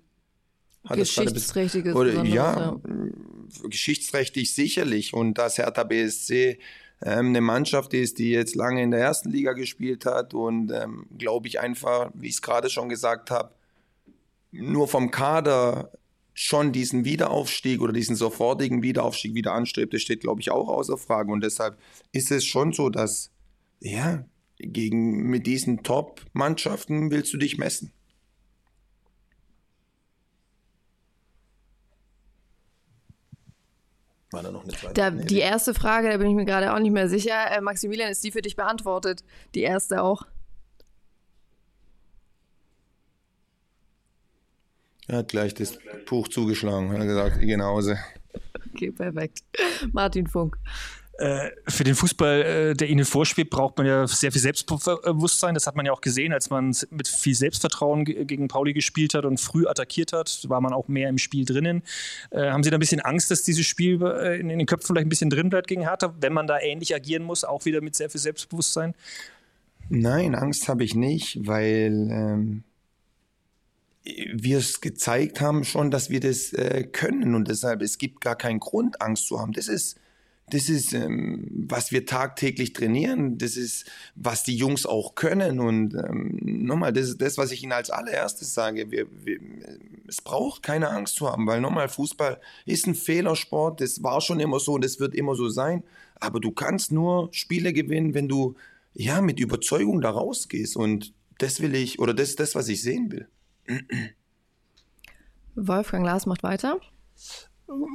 Hat 0.86 0.96
Geschichtsträchtiges. 0.96 1.94
Oder, 1.94 2.24
ja, 2.24 2.58
ja, 2.58 2.80
geschichtsträchtig 3.68 4.54
sicherlich. 4.54 5.12
Und 5.14 5.38
dass 5.38 5.58
Hertha 5.58 5.84
BSC 5.84 6.58
ähm, 7.02 7.26
eine 7.26 7.40
Mannschaft 7.40 7.92
ist, 7.94 8.18
die 8.18 8.30
jetzt 8.30 8.54
lange 8.54 8.82
in 8.82 8.90
der 8.90 9.00
ersten 9.00 9.30
Liga 9.30 9.52
gespielt 9.52 10.06
hat 10.06 10.32
und 10.32 10.72
ähm, 10.72 11.06
glaube 11.18 11.48
ich 11.48 11.60
einfach, 11.60 12.10
wie 12.14 12.28
ich 12.28 12.34
es 12.34 12.42
gerade 12.42 12.70
schon 12.70 12.88
gesagt 12.88 13.30
habe, 13.30 13.50
nur 14.52 14.88
vom 14.88 15.10
Kader 15.10 15.90
schon 16.32 16.72
diesen 16.72 17.04
Wiederaufstieg 17.04 17.80
oder 17.80 17.92
diesen 17.92 18.14
sofortigen 18.14 18.82
Wiederaufstieg 18.82 19.34
wieder 19.34 19.52
anstrebt, 19.52 19.94
das 19.94 20.02
steht, 20.02 20.20
glaube 20.20 20.40
ich, 20.40 20.50
auch 20.50 20.68
außer 20.68 20.98
Frage. 20.98 21.32
Und 21.32 21.42
deshalb 21.42 21.78
ist 22.12 22.30
es 22.30 22.44
schon 22.44 22.72
so, 22.72 22.90
dass, 22.90 23.30
ja, 23.80 24.24
gegen, 24.58 25.28
mit 25.28 25.46
diesen 25.46 25.82
Top-Mannschaften 25.82 27.10
willst 27.10 27.32
du 27.32 27.38
dich 27.38 27.58
messen. 27.58 27.92
War 34.32 34.42
da 34.42 34.50
noch 34.50 34.64
eine 34.64 34.72
zweite? 34.72 34.94
Da, 34.94 35.10
die 35.10 35.38
erste 35.38 35.72
Frage, 35.74 36.10
da 36.10 36.16
bin 36.16 36.28
ich 36.28 36.34
mir 36.34 36.44
gerade 36.44 36.74
auch 36.74 36.78
nicht 36.78 36.92
mehr 36.92 37.08
sicher. 37.08 37.50
Äh, 37.50 37.60
Maximilian, 37.60 38.10
ist 38.10 38.24
die 38.24 38.32
für 38.32 38.42
dich 38.42 38.56
beantwortet? 38.56 39.22
Die 39.54 39.62
erste 39.62 40.02
auch. 40.02 40.22
Er 45.08 45.18
hat 45.18 45.28
gleich 45.28 45.54
das 45.54 45.78
Buch 46.06 46.26
zugeschlagen. 46.28 46.90
Er 46.90 46.98
hat 46.98 47.06
gesagt, 47.06 47.36
ich 47.36 47.46
gehe 47.46 47.56
nach 47.56 47.66
Hause. 47.66 47.98
Okay, 48.72 48.90
perfekt. 48.90 49.44
Martin 49.92 50.26
Funk. 50.26 50.58
Äh, 51.18 51.50
für 51.66 51.84
den 51.84 51.94
Fußball, 51.94 52.42
äh, 52.42 52.74
der 52.74 52.88
Ihnen 52.90 53.06
vorspielt, 53.06 53.48
braucht 53.48 53.78
man 53.78 53.86
ja 53.86 54.06
sehr 54.06 54.32
viel 54.32 54.40
Selbstbewusstsein. 54.40 55.54
Das 55.54 55.66
hat 55.66 55.74
man 55.74 55.86
ja 55.86 55.92
auch 55.92 56.02
gesehen, 56.02 56.32
als 56.32 56.50
man 56.50 56.76
mit 56.90 57.08
viel 57.08 57.34
Selbstvertrauen 57.34 58.04
gegen 58.04 58.48
Pauli 58.48 58.74
gespielt 58.74 59.14
hat 59.14 59.24
und 59.24 59.40
früh 59.40 59.66
attackiert 59.66 60.12
hat, 60.12 60.44
war 60.48 60.60
man 60.60 60.74
auch 60.74 60.88
mehr 60.88 61.08
im 61.08 61.16
Spiel 61.16 61.46
drinnen. 61.46 61.82
Äh, 62.30 62.50
haben 62.50 62.62
Sie 62.62 62.70
da 62.70 62.76
ein 62.76 62.80
bisschen 62.80 63.00
Angst, 63.00 63.30
dass 63.30 63.42
dieses 63.44 63.64
Spiel 63.66 64.02
in 64.40 64.48
den 64.48 64.66
Köpfen 64.66 64.88
vielleicht 64.88 65.06
ein 65.06 65.10
bisschen 65.10 65.30
drin 65.30 65.48
bleibt 65.48 65.68
gegen 65.68 65.82
Hertha, 65.82 66.14
wenn 66.20 66.32
man 66.32 66.46
da 66.46 66.60
ähnlich 66.60 66.94
agieren 66.94 67.22
muss, 67.22 67.44
auch 67.44 67.64
wieder 67.64 67.80
mit 67.80 67.94
sehr 67.94 68.10
viel 68.10 68.20
Selbstbewusstsein? 68.20 68.94
Nein, 69.88 70.34
Angst 70.34 70.68
habe 70.68 70.84
ich 70.84 70.94
nicht, 70.94 71.46
weil 71.46 72.08
ähm, 72.10 72.64
wir 74.04 74.58
es 74.58 74.80
gezeigt 74.80 75.40
haben 75.40 75.64
schon, 75.64 75.90
dass 75.90 76.10
wir 76.10 76.20
das 76.20 76.52
äh, 76.52 76.84
können 76.84 77.34
und 77.34 77.48
deshalb 77.48 77.82
es 77.82 77.98
gibt 77.98 78.20
gar 78.20 78.36
keinen 78.36 78.60
Grund, 78.60 79.00
Angst 79.00 79.26
zu 79.26 79.40
haben. 79.40 79.52
Das 79.52 79.68
ist 79.68 79.96
das 80.48 80.68
ist, 80.68 80.92
ähm, 80.92 81.48
was 81.68 81.90
wir 81.90 82.06
tagtäglich 82.06 82.72
trainieren. 82.72 83.36
Das 83.36 83.56
ist, 83.56 83.84
was 84.14 84.44
die 84.44 84.56
Jungs 84.56 84.86
auch 84.86 85.16
können. 85.16 85.58
Und 85.58 85.94
ähm, 85.94 86.38
nochmal, 86.42 86.92
das 86.92 87.08
ist 87.08 87.20
das, 87.20 87.36
was 87.36 87.50
ich 87.50 87.64
Ihnen 87.64 87.72
als 87.72 87.90
allererstes 87.90 88.54
sage. 88.54 88.90
Wir, 88.92 89.06
wir, 89.24 89.40
es 90.06 90.22
braucht 90.22 90.62
keine 90.62 90.90
Angst 90.90 91.16
zu 91.16 91.28
haben, 91.28 91.48
weil 91.48 91.60
nochmal, 91.60 91.88
Fußball 91.88 92.40
ist 92.64 92.86
ein 92.86 92.94
Fehlersport. 92.94 93.80
Das 93.80 94.04
war 94.04 94.20
schon 94.20 94.38
immer 94.38 94.60
so 94.60 94.74
und 94.74 94.84
das 94.84 95.00
wird 95.00 95.16
immer 95.16 95.34
so 95.34 95.48
sein. 95.48 95.82
Aber 96.20 96.38
du 96.38 96.52
kannst 96.52 96.92
nur 96.92 97.28
Spiele 97.32 97.72
gewinnen, 97.72 98.14
wenn 98.14 98.28
du 98.28 98.54
ja 98.94 99.20
mit 99.20 99.40
Überzeugung 99.40 100.00
da 100.00 100.10
rausgehst. 100.10 100.76
Und 100.76 101.12
das 101.38 101.60
will 101.60 101.74
ich, 101.74 101.98
oder 101.98 102.14
das 102.14 102.30
ist 102.30 102.40
das, 102.40 102.54
was 102.54 102.68
ich 102.68 102.82
sehen 102.82 103.10
will. 103.10 103.28
Wolfgang 105.56 106.04
Lars 106.04 106.26
macht 106.26 106.44
weiter. 106.44 106.78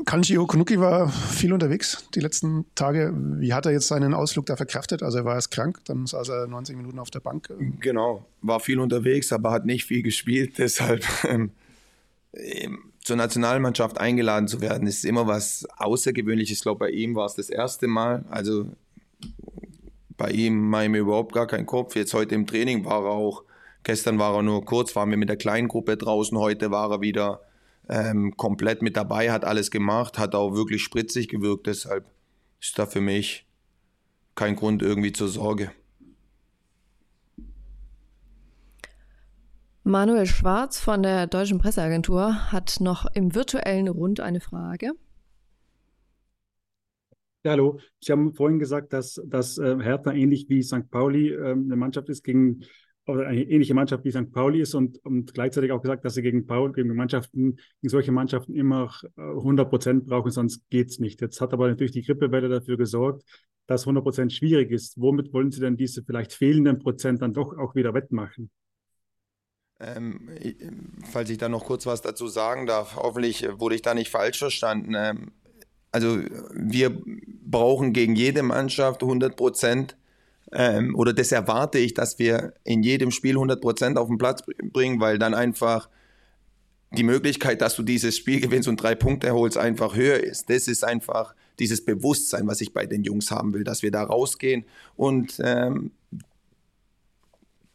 Kanji 0.05 0.37
Okunuki 0.37 0.79
war 0.79 1.09
viel 1.09 1.53
unterwegs 1.53 2.09
die 2.13 2.19
letzten 2.19 2.65
Tage. 2.75 3.13
Wie 3.15 3.53
hat 3.53 3.65
er 3.65 3.71
jetzt 3.71 3.87
seinen 3.87 4.13
Ausflug 4.13 4.45
da 4.45 4.57
verkraftet? 4.57 5.01
Also 5.01 5.19
er 5.19 5.25
war 5.25 5.35
erst 5.35 5.51
krank, 5.51 5.79
dann 5.85 6.05
saß 6.05 6.29
er 6.29 6.47
90 6.47 6.75
Minuten 6.75 6.99
auf 6.99 7.09
der 7.09 7.21
Bank. 7.21 7.49
Genau, 7.79 8.25
war 8.41 8.59
viel 8.59 8.79
unterwegs, 8.79 9.31
aber 9.31 9.51
hat 9.51 9.65
nicht 9.65 9.85
viel 9.85 10.03
gespielt. 10.03 10.53
Deshalb 10.57 11.05
ähm, 11.23 11.51
zur 13.03 13.15
Nationalmannschaft 13.15 13.97
eingeladen 13.97 14.47
zu 14.47 14.59
werden, 14.59 14.87
ist 14.87 15.05
immer 15.05 15.27
was 15.27 15.65
Außergewöhnliches. 15.77 16.57
Ich 16.57 16.63
glaube, 16.63 16.79
bei 16.79 16.89
ihm 16.89 17.15
war 17.15 17.25
es 17.25 17.35
das 17.35 17.49
erste 17.49 17.87
Mal. 17.87 18.25
Also 18.29 18.65
bei 20.17 20.31
ihm 20.31 20.69
mache 20.69 20.83
ich 20.83 20.89
mir 20.89 20.99
überhaupt 20.99 21.33
gar 21.33 21.47
keinen 21.47 21.65
Kopf. 21.65 21.95
Jetzt 21.95 22.13
heute 22.13 22.35
im 22.35 22.45
Training 22.45 22.83
war 22.83 23.05
er 23.05 23.11
auch, 23.11 23.43
gestern 23.83 24.19
war 24.19 24.35
er 24.35 24.43
nur 24.43 24.65
kurz, 24.65 24.95
waren 24.95 25.09
wir 25.09 25.17
mit 25.17 25.29
der 25.29 25.37
kleinen 25.37 25.69
Gruppe 25.69 25.95
draußen, 25.95 26.37
heute 26.37 26.71
war 26.71 26.91
er 26.91 27.01
wieder 27.01 27.41
ähm, 27.89 28.35
komplett 28.37 28.81
mit 28.81 28.95
dabei, 28.95 29.31
hat 29.31 29.45
alles 29.45 29.71
gemacht, 29.71 30.17
hat 30.17 30.35
auch 30.35 30.53
wirklich 30.53 30.83
spritzig 30.83 31.27
gewirkt. 31.27 31.67
Deshalb 31.67 32.05
ist 32.59 32.77
da 32.77 32.85
für 32.85 33.01
mich 33.01 33.45
kein 34.35 34.55
Grund 34.55 34.81
irgendwie 34.81 35.11
zur 35.11 35.27
Sorge. 35.27 35.71
Manuel 39.83 40.27
Schwarz 40.27 40.79
von 40.79 41.01
der 41.01 41.25
Deutschen 41.25 41.57
Presseagentur 41.57 42.51
hat 42.51 42.77
noch 42.79 43.07
im 43.15 43.33
virtuellen 43.33 43.87
Rund 43.87 44.19
eine 44.19 44.39
Frage. 44.39 44.91
Ja, 47.43 47.51
hallo. 47.51 47.79
Sie 47.99 48.11
haben 48.11 48.35
vorhin 48.35 48.59
gesagt, 48.59 48.93
dass, 48.93 49.19
dass 49.25 49.57
äh, 49.57 49.77
Hertha 49.81 50.13
ähnlich 50.13 50.47
wie 50.49 50.61
St. 50.61 50.91
Pauli 50.91 51.29
äh, 51.29 51.53
eine 51.53 51.75
Mannschaft 51.75 52.09
ist, 52.09 52.23
gegen 52.23 52.61
oder 53.07 53.27
eine 53.27 53.41
ähnliche 53.41 53.73
Mannschaft 53.73 54.05
wie 54.05 54.11
St. 54.11 54.31
Pauli 54.31 54.61
ist 54.61 54.75
und, 54.75 55.03
und 55.05 55.33
gleichzeitig 55.33 55.71
auch 55.71 55.81
gesagt, 55.81 56.05
dass 56.05 56.13
sie 56.13 56.21
gegen 56.21 56.45
Paul, 56.45 56.71
gegen 56.71 56.95
Mannschaften, 56.95 57.57
gegen 57.81 57.89
solche 57.89 58.11
Mannschaften 58.11 58.55
immer 58.55 58.91
100 59.17 59.65
äh, 59.65 59.69
Prozent 59.69 60.05
brauchen, 60.05 60.31
sonst 60.31 60.69
geht 60.69 60.89
es 60.89 60.99
nicht. 60.99 61.21
Jetzt 61.21 61.41
hat 61.41 61.53
aber 61.53 61.67
natürlich 61.67 61.91
die 61.91 62.03
Grippewelle 62.03 62.49
dafür 62.49 62.77
gesorgt, 62.77 63.23
dass 63.67 63.83
100 63.83 64.03
Prozent 64.03 64.33
schwierig 64.33 64.71
ist. 64.71 64.99
Womit 64.99 65.33
wollen 65.33 65.51
Sie 65.51 65.61
denn 65.61 65.77
diese 65.77 66.03
vielleicht 66.03 66.33
fehlenden 66.33 66.79
Prozent 66.79 67.21
dann 67.21 67.33
doch 67.33 67.57
auch 67.57 67.73
wieder 67.75 67.93
wettmachen? 67.93 68.51
Ähm, 69.79 70.29
falls 71.11 71.29
ich 71.31 71.39
da 71.39 71.49
noch 71.49 71.65
kurz 71.65 71.87
was 71.87 72.01
dazu 72.01 72.27
sagen 72.27 72.67
darf, 72.67 72.97
hoffentlich 72.97 73.47
wurde 73.57 73.75
ich 73.75 73.81
da 73.81 73.95
nicht 73.95 74.11
falsch 74.11 74.37
verstanden. 74.37 74.93
Ähm, 74.95 75.31
also 75.91 76.19
wir 76.53 77.01
brauchen 77.43 77.91
gegen 77.91 78.15
jede 78.15 78.43
Mannschaft 78.43 79.01
100 79.01 79.35
Prozent 79.35 79.97
ähm, 80.53 80.95
oder 80.95 81.13
das 81.13 81.31
erwarte 81.31 81.79
ich, 81.79 81.93
dass 81.93 82.19
wir 82.19 82.53
in 82.63 82.83
jedem 82.83 83.11
Spiel 83.11 83.37
100% 83.37 83.97
auf 83.97 84.07
den 84.07 84.17
Platz 84.17 84.43
bringen, 84.71 84.99
weil 84.99 85.17
dann 85.17 85.33
einfach 85.33 85.89
die 86.91 87.03
Möglichkeit, 87.03 87.61
dass 87.61 87.75
du 87.75 87.83
dieses 87.83 88.17
Spiel 88.17 88.41
gewinnst 88.41 88.67
und 88.67 88.77
drei 88.77 88.95
Punkte 88.95 89.31
holst, 89.31 89.57
einfach 89.57 89.95
höher 89.95 90.19
ist. 90.19 90.49
Das 90.49 90.67
ist 90.67 90.83
einfach 90.83 91.35
dieses 91.59 91.85
Bewusstsein, 91.85 92.47
was 92.47 92.59
ich 92.59 92.73
bei 92.73 92.85
den 92.85 93.03
Jungs 93.03 93.31
haben 93.31 93.53
will, 93.53 93.63
dass 93.63 93.81
wir 93.81 93.91
da 93.91 94.03
rausgehen 94.03 94.65
und 94.95 95.39
ähm, 95.43 95.91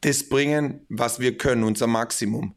das 0.01 0.29
bringen, 0.29 0.81
was 0.89 1.21
wir 1.21 1.37
können, 1.37 1.65
unser 1.65 1.87
Maximum. 1.87 2.55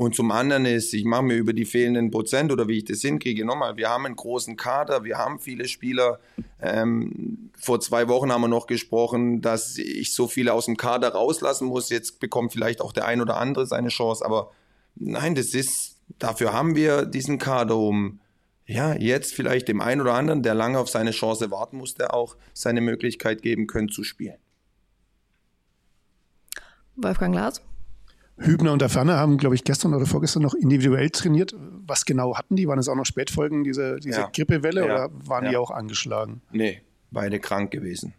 Und 0.00 0.14
zum 0.14 0.30
anderen 0.30 0.64
ist, 0.64 0.94
ich 0.94 1.04
mache 1.04 1.24
mir 1.24 1.34
über 1.34 1.52
die 1.52 1.66
fehlenden 1.66 2.10
Prozent 2.10 2.50
oder 2.50 2.68
wie 2.68 2.78
ich 2.78 2.86
das 2.86 3.02
hinkriege, 3.02 3.44
nochmal, 3.44 3.76
wir 3.76 3.90
haben 3.90 4.06
einen 4.06 4.16
großen 4.16 4.56
Kader, 4.56 5.04
wir 5.04 5.18
haben 5.18 5.38
viele 5.38 5.68
Spieler. 5.68 6.20
Ähm, 6.62 7.50
vor 7.58 7.80
zwei 7.80 8.08
Wochen 8.08 8.32
haben 8.32 8.40
wir 8.40 8.48
noch 8.48 8.66
gesprochen, 8.66 9.42
dass 9.42 9.76
ich 9.76 10.14
so 10.14 10.26
viele 10.26 10.54
aus 10.54 10.64
dem 10.64 10.78
Kader 10.78 11.10
rauslassen 11.10 11.66
muss. 11.66 11.90
Jetzt 11.90 12.18
bekommt 12.18 12.52
vielleicht 12.52 12.80
auch 12.80 12.94
der 12.94 13.04
ein 13.04 13.20
oder 13.20 13.36
andere 13.36 13.66
seine 13.66 13.90
Chance. 13.90 14.24
Aber 14.24 14.52
nein, 14.94 15.34
das 15.34 15.48
ist, 15.52 15.98
dafür 16.18 16.54
haben 16.54 16.76
wir 16.76 17.04
diesen 17.04 17.38
Kader, 17.38 17.76
um 17.76 18.20
ja, 18.64 18.94
jetzt 18.94 19.34
vielleicht 19.34 19.68
dem 19.68 19.82
einen 19.82 20.00
oder 20.00 20.14
anderen, 20.14 20.42
der 20.42 20.54
lange 20.54 20.78
auf 20.78 20.88
seine 20.88 21.10
Chance 21.10 21.50
warten 21.50 21.76
musste, 21.76 22.14
auch 22.14 22.36
seine 22.54 22.80
Möglichkeit 22.80 23.42
geben 23.42 23.66
können 23.66 23.90
zu 23.90 24.02
spielen. 24.04 24.38
Wolfgang 27.02 27.34
Glas? 27.34 27.62
Hübner 28.40 28.72
und 28.72 28.80
der 28.80 28.88
Ferner 28.88 29.16
haben, 29.18 29.36
glaube 29.36 29.54
ich, 29.54 29.64
gestern 29.64 29.94
oder 29.94 30.06
vorgestern 30.06 30.42
noch 30.42 30.54
individuell 30.54 31.10
trainiert. 31.10 31.54
Was 31.86 32.06
genau 32.06 32.36
hatten 32.36 32.56
die? 32.56 32.66
Waren 32.66 32.78
es 32.78 32.88
auch 32.88 32.94
noch 32.94 33.04
Spätfolgen 33.04 33.64
dieser, 33.64 34.00
dieser 34.00 34.20
ja. 34.20 34.30
Grippewelle 34.32 34.80
ja. 34.80 34.84
oder 34.86 35.10
waren 35.26 35.44
ja. 35.44 35.50
die 35.50 35.56
auch 35.56 35.70
angeschlagen? 35.70 36.40
Nee, 36.50 36.80
beide 37.10 37.38
krank 37.38 37.70
gewesen. 37.70 38.14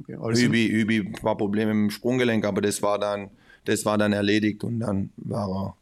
Okay, 0.00 0.44
Übi, 0.44 0.66
Übi 0.66 1.12
war 1.22 1.36
Probleme 1.36 1.70
im 1.70 1.90
Sprunggelenk, 1.90 2.44
aber 2.44 2.60
das 2.60 2.82
war 2.82 2.98
dann, 2.98 3.30
das 3.64 3.84
war 3.84 3.96
dann 3.98 4.12
erledigt 4.12 4.64
und 4.64 4.80
dann 4.80 5.10
war 5.16 5.48
er, 5.48 5.76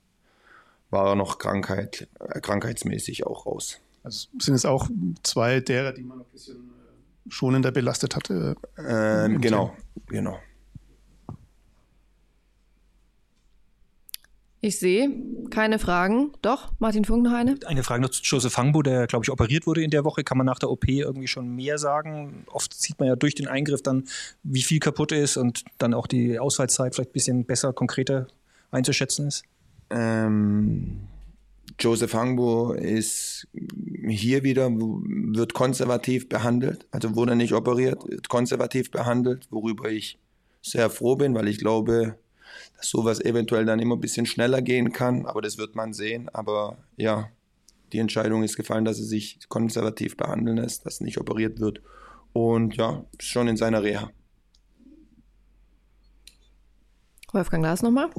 war 0.90 1.08
er 1.08 1.16
noch 1.16 1.38
Krankheit, 1.38 2.08
äh, 2.20 2.40
krankheitsmäßig 2.40 3.26
auch 3.26 3.46
raus. 3.46 3.80
Also 4.02 4.28
sind 4.38 4.54
es 4.54 4.64
auch 4.64 4.88
zwei 5.22 5.60
derer, 5.60 5.92
die 5.92 6.02
man 6.02 6.18
noch 6.18 6.26
ein 6.26 6.32
bisschen 6.32 6.56
äh, 6.56 7.30
schonender 7.30 7.72
belastet 7.72 8.14
hatte? 8.14 8.56
Ähm, 8.78 9.40
genau, 9.40 9.74
genau. 10.06 10.38
Ich 14.62 14.78
sehe 14.78 15.10
keine 15.48 15.78
Fragen. 15.78 16.32
Doch, 16.42 16.70
Martin 16.78 17.06
Funk 17.06 17.24
noch 17.24 17.32
eine? 17.32 17.56
Eine 17.64 17.82
Frage 17.82 18.02
noch 18.02 18.10
zu 18.10 18.20
Joseph 18.22 18.58
Hangbo, 18.58 18.82
der, 18.82 19.06
glaube 19.06 19.24
ich, 19.24 19.30
operiert 19.30 19.66
wurde 19.66 19.82
in 19.82 19.90
der 19.90 20.04
Woche. 20.04 20.22
Kann 20.22 20.36
man 20.36 20.46
nach 20.46 20.58
der 20.58 20.70
OP 20.70 20.86
irgendwie 20.86 21.28
schon 21.28 21.56
mehr 21.56 21.78
sagen? 21.78 22.44
Oft 22.46 22.74
sieht 22.74 22.98
man 22.98 23.08
ja 23.08 23.16
durch 23.16 23.34
den 23.34 23.48
Eingriff 23.48 23.82
dann, 23.82 24.04
wie 24.42 24.62
viel 24.62 24.78
kaputt 24.78 25.12
ist 25.12 25.38
und 25.38 25.64
dann 25.78 25.94
auch 25.94 26.06
die 26.06 26.38
Ausfallzeit 26.38 26.94
vielleicht 26.94 27.10
ein 27.10 27.14
bisschen 27.14 27.44
besser, 27.46 27.72
konkreter 27.72 28.26
einzuschätzen 28.70 29.28
ist. 29.28 29.44
Ähm, 29.88 31.08
Joseph 31.78 32.12
Hangbo 32.12 32.74
ist 32.74 33.48
hier 34.08 34.42
wieder, 34.42 34.70
wird 34.70 35.54
konservativ 35.54 36.28
behandelt, 36.28 36.86
also 36.90 37.16
wurde 37.16 37.34
nicht 37.34 37.54
operiert, 37.54 38.06
wird 38.06 38.28
konservativ 38.28 38.90
behandelt, 38.90 39.46
worüber 39.50 39.90
ich 39.90 40.18
sehr 40.60 40.90
froh 40.90 41.16
bin, 41.16 41.34
weil 41.34 41.48
ich 41.48 41.56
glaube, 41.56 42.18
dass 42.76 42.88
sowas 42.88 43.20
eventuell 43.20 43.64
dann 43.64 43.80
immer 43.80 43.96
ein 43.96 44.00
bisschen 44.00 44.26
schneller 44.26 44.62
gehen 44.62 44.92
kann, 44.92 45.26
aber 45.26 45.42
das 45.42 45.58
wird 45.58 45.74
man 45.74 45.92
sehen. 45.92 46.28
Aber 46.32 46.78
ja, 46.96 47.28
die 47.92 47.98
Entscheidung 47.98 48.42
ist 48.42 48.56
gefallen, 48.56 48.84
dass 48.84 48.98
er 48.98 49.04
sich 49.04 49.38
konservativ 49.48 50.16
behandeln 50.16 50.58
lässt, 50.58 50.86
dass 50.86 51.00
nicht 51.00 51.18
operiert 51.18 51.60
wird. 51.60 51.80
Und 52.32 52.76
ja, 52.76 53.04
schon 53.18 53.48
in 53.48 53.56
seiner 53.56 53.82
Reha. 53.82 54.10
Wolfgang 57.32 57.62
Glas 57.62 57.82
nochmal. 57.82 58.10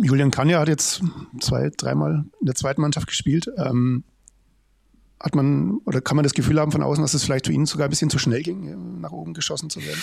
Julian 0.00 0.30
Kanja 0.30 0.58
hat 0.60 0.68
jetzt 0.68 1.02
zwei, 1.40 1.70
dreimal 1.76 2.24
in 2.40 2.46
der 2.46 2.54
zweiten 2.54 2.80
Mannschaft 2.80 3.06
gespielt. 3.06 3.50
Ähm, 3.58 4.04
hat 5.20 5.34
man 5.34 5.78
oder 5.84 6.00
kann 6.00 6.16
man 6.16 6.24
das 6.24 6.34
Gefühl 6.34 6.58
haben 6.58 6.72
von 6.72 6.82
außen, 6.82 7.02
dass 7.02 7.14
es 7.14 7.22
vielleicht 7.22 7.46
für 7.46 7.52
ihn 7.52 7.66
sogar 7.66 7.86
ein 7.86 7.90
bisschen 7.90 8.10
zu 8.10 8.18
schnell 8.18 8.42
ging, 8.42 9.00
nach 9.00 9.12
oben 9.12 9.34
geschossen 9.34 9.70
zu 9.70 9.80
werden? 9.84 10.02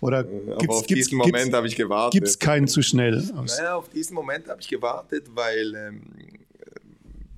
Oder 0.00 0.20
äh, 0.20 0.56
gibt's, 0.58 0.68
auf 0.68 0.86
gibt's, 0.86 1.08
diesen 1.08 1.18
Moment 1.18 1.52
habe 1.52 1.66
ich 1.66 1.76
gewartet. 1.76 2.12
Gibt 2.12 2.28
es 2.28 2.38
keinen 2.38 2.68
zu 2.68 2.82
schnell? 2.82 3.22
Naja, 3.34 3.76
auf 3.76 3.88
diesen 3.88 4.14
Moment 4.14 4.48
habe 4.48 4.60
ich 4.60 4.68
gewartet, 4.68 5.26
weil 5.34 5.74
ähm, 5.74 6.02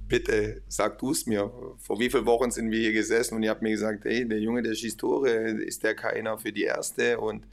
bitte 0.08 0.62
sag 0.68 0.98
du 0.98 1.12
es 1.12 1.26
mir. 1.26 1.52
Vor 1.78 2.00
wie 2.00 2.10
vielen 2.10 2.26
Wochen 2.26 2.50
sind 2.50 2.70
wir 2.70 2.80
hier 2.80 2.92
gesessen 2.92 3.34
und 3.34 3.42
ihr 3.42 3.50
habt 3.50 3.62
mir 3.62 3.70
gesagt, 3.70 4.04
hey, 4.04 4.26
der 4.26 4.40
Junge, 4.40 4.62
der 4.62 4.74
schießt 4.74 4.98
Tore, 4.98 5.30
ist 5.30 5.84
der 5.84 5.94
keiner 5.94 6.38
für 6.38 6.52
die 6.52 6.64
Erste? 6.64 7.20
Und 7.20 7.46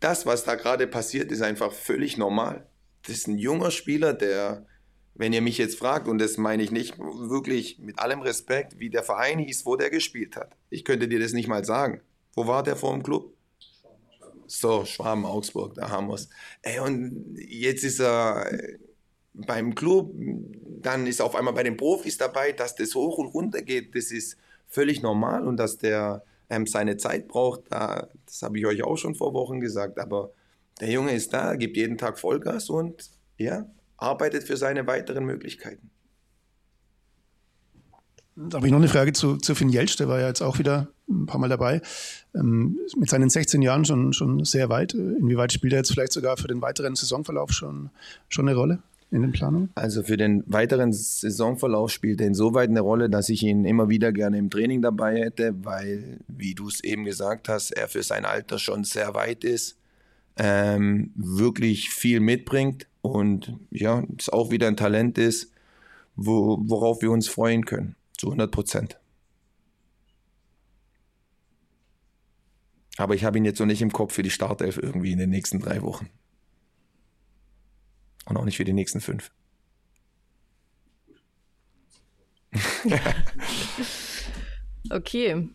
das, 0.00 0.26
was 0.26 0.44
da 0.44 0.56
gerade 0.56 0.86
passiert, 0.86 1.30
ist 1.30 1.42
einfach 1.42 1.72
völlig 1.72 2.16
normal. 2.16 2.66
Das 3.02 3.16
ist 3.16 3.28
ein 3.28 3.38
junger 3.38 3.70
Spieler, 3.70 4.14
der, 4.14 4.66
wenn 5.14 5.32
ihr 5.32 5.42
mich 5.42 5.58
jetzt 5.58 5.78
fragt, 5.78 6.08
und 6.08 6.18
das 6.18 6.36
meine 6.38 6.62
ich 6.62 6.70
nicht 6.70 6.98
wirklich 6.98 7.78
mit 7.78 7.98
allem 7.98 8.20
Respekt, 8.20 8.78
wie 8.78 8.90
der 8.90 9.02
Verein 9.02 9.38
hieß, 9.38 9.66
wo 9.66 9.76
der 9.76 9.90
gespielt 9.90 10.36
hat. 10.36 10.56
Ich 10.70 10.84
könnte 10.84 11.08
dir 11.08 11.20
das 11.20 11.32
nicht 11.32 11.48
mal 11.48 11.64
sagen. 11.64 12.00
Wo 12.34 12.46
war 12.46 12.62
der 12.62 12.76
vor 12.76 12.92
dem 12.92 13.02
Club? 13.02 13.34
So, 14.54 14.84
Schwaben, 14.84 15.24
Augsburg, 15.24 15.74
da 15.74 15.88
haben 15.88 16.08
wir 16.08 16.14
es. 16.14 16.28
Und 16.84 17.36
jetzt 17.38 17.84
ist 17.84 18.00
er 18.00 18.52
äh, 18.52 18.78
beim 19.32 19.74
Club, 19.74 20.12
dann 20.82 21.06
ist 21.06 21.20
er 21.20 21.26
auf 21.26 21.34
einmal 21.34 21.54
bei 21.54 21.62
den 21.62 21.78
Profis 21.78 22.18
dabei, 22.18 22.52
dass 22.52 22.74
das 22.74 22.94
hoch 22.94 23.16
und 23.16 23.28
runter 23.28 23.62
geht, 23.62 23.94
das 23.94 24.10
ist 24.10 24.36
völlig 24.68 25.00
normal 25.00 25.48
und 25.48 25.56
dass 25.56 25.78
der 25.78 26.22
ähm, 26.50 26.66
seine 26.66 26.98
Zeit 26.98 27.28
braucht, 27.28 27.62
da, 27.70 28.08
das 28.26 28.42
habe 28.42 28.58
ich 28.58 28.66
euch 28.66 28.82
auch 28.82 28.96
schon 28.96 29.14
vor 29.14 29.32
Wochen 29.32 29.58
gesagt, 29.58 29.98
aber 29.98 30.32
der 30.80 30.90
Junge 30.90 31.12
ist 31.12 31.32
da, 31.32 31.54
gibt 31.54 31.78
jeden 31.78 31.96
Tag 31.96 32.18
Vollgas 32.18 32.68
und 32.68 33.10
ja, 33.38 33.66
arbeitet 33.96 34.44
für 34.44 34.58
seine 34.58 34.86
weiteren 34.86 35.24
Möglichkeiten. 35.24 35.90
Da 38.34 38.56
habe 38.56 38.66
ich 38.66 38.72
noch 38.72 38.78
eine 38.78 38.88
Frage 38.88 39.12
zu, 39.12 39.36
zu 39.36 39.54
Finn 39.54 39.68
Jelsch, 39.68 39.96
der 39.96 40.08
war 40.08 40.20
ja 40.20 40.28
jetzt 40.28 40.40
auch 40.40 40.58
wieder 40.58 40.88
ein 41.08 41.26
paar 41.26 41.40
Mal 41.40 41.48
dabei. 41.48 41.82
Ähm, 42.34 42.78
mit 42.96 43.10
seinen 43.10 43.28
16 43.28 43.60
Jahren 43.60 43.84
schon, 43.84 44.12
schon 44.12 44.44
sehr 44.44 44.68
weit. 44.68 44.94
Inwieweit 44.94 45.52
spielt 45.52 45.74
er 45.74 45.80
jetzt 45.80 45.92
vielleicht 45.92 46.12
sogar 46.12 46.36
für 46.36 46.48
den 46.48 46.62
weiteren 46.62 46.94
Saisonverlauf 46.94 47.52
schon, 47.52 47.90
schon 48.28 48.48
eine 48.48 48.56
Rolle? 48.56 48.78
in 49.12 49.22
den 49.22 49.32
Planungen? 49.32 49.70
Also 49.74 50.02
für 50.02 50.16
den 50.16 50.42
weiteren 50.46 50.92
Saisonverlauf 50.92 51.90
spielt 51.90 52.20
er 52.20 52.28
insoweit 52.28 52.70
eine 52.70 52.80
Rolle, 52.80 53.10
dass 53.10 53.28
ich 53.28 53.42
ihn 53.42 53.64
immer 53.64 53.88
wieder 53.88 54.10
gerne 54.10 54.38
im 54.38 54.50
Training 54.50 54.82
dabei 54.82 55.18
hätte, 55.18 55.54
weil, 55.64 56.18
wie 56.28 56.54
du 56.54 56.68
es 56.68 56.82
eben 56.82 57.04
gesagt 57.04 57.48
hast, 57.48 57.72
er 57.72 57.88
für 57.88 58.02
sein 58.02 58.24
Alter 58.24 58.58
schon 58.58 58.84
sehr 58.84 59.14
weit 59.14 59.44
ist, 59.44 59.76
ähm, 60.38 61.12
wirklich 61.14 61.90
viel 61.90 62.20
mitbringt 62.20 62.86
und 63.02 63.54
ja, 63.70 64.02
es 64.18 64.30
auch 64.30 64.50
wieder 64.50 64.66
ein 64.66 64.76
Talent 64.76 65.18
ist, 65.18 65.52
wo, 66.16 66.58
worauf 66.62 67.02
wir 67.02 67.10
uns 67.10 67.28
freuen 67.28 67.64
können, 67.66 67.94
zu 68.22 68.28
100 68.28 68.52
Prozent. 68.52 69.00
Aber 72.96 73.16
ich 73.16 73.24
habe 73.24 73.36
ihn 73.36 73.44
jetzt 73.44 73.58
noch 73.58 73.66
nicht 73.66 73.82
im 73.82 73.90
Kopf 73.90 74.14
für 74.14 74.22
die 74.22 74.30
Startelf 74.30 74.76
irgendwie 74.76 75.10
in 75.10 75.18
den 75.18 75.30
nächsten 75.30 75.58
drei 75.58 75.82
Wochen. 75.82 76.08
Und 78.26 78.36
auch 78.36 78.44
nicht 78.44 78.58
für 78.58 78.64
die 78.64 78.72
nächsten 78.72 79.00
fünf. 79.00 79.32
okay. 84.90 85.48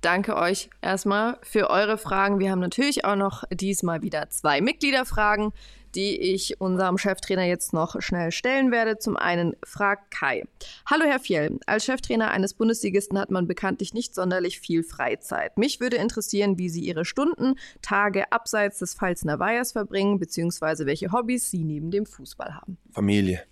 Danke 0.00 0.34
euch 0.34 0.70
erstmal 0.82 1.38
für 1.42 1.70
eure 1.70 1.96
Fragen. 1.96 2.40
Wir 2.40 2.50
haben 2.50 2.58
natürlich 2.58 3.04
auch 3.04 3.14
noch 3.14 3.44
diesmal 3.52 4.02
wieder 4.02 4.30
zwei 4.30 4.60
Mitgliederfragen 4.60 5.52
die 5.94 6.20
ich 6.20 6.60
unserem 6.60 6.98
Cheftrainer 6.98 7.44
jetzt 7.44 7.72
noch 7.72 8.00
schnell 8.00 8.32
stellen 8.32 8.70
werde. 8.72 8.98
Zum 8.98 9.16
einen 9.16 9.56
fragt 9.64 10.10
Kai. 10.10 10.44
Hallo 10.86 11.04
Herr 11.04 11.20
Fjell, 11.20 11.58
als 11.66 11.84
Cheftrainer 11.84 12.30
eines 12.30 12.54
Bundesligisten 12.54 13.18
hat 13.18 13.30
man 13.30 13.46
bekanntlich 13.46 13.94
nicht 13.94 14.14
sonderlich 14.14 14.60
viel 14.60 14.82
Freizeit. 14.82 15.56
Mich 15.58 15.80
würde 15.80 15.96
interessieren, 15.96 16.58
wie 16.58 16.68
Sie 16.68 16.84
Ihre 16.84 17.04
Stunden, 17.04 17.54
Tage 17.82 18.30
abseits 18.32 18.78
des 18.78 18.94
Pfalzner 18.94 19.38
Weihers 19.38 19.72
verbringen, 19.72 20.18
beziehungsweise 20.18 20.86
welche 20.86 21.12
Hobbys 21.12 21.50
Sie 21.50 21.64
neben 21.64 21.90
dem 21.90 22.06
Fußball 22.06 22.54
haben. 22.54 22.78
Familie. 22.92 23.42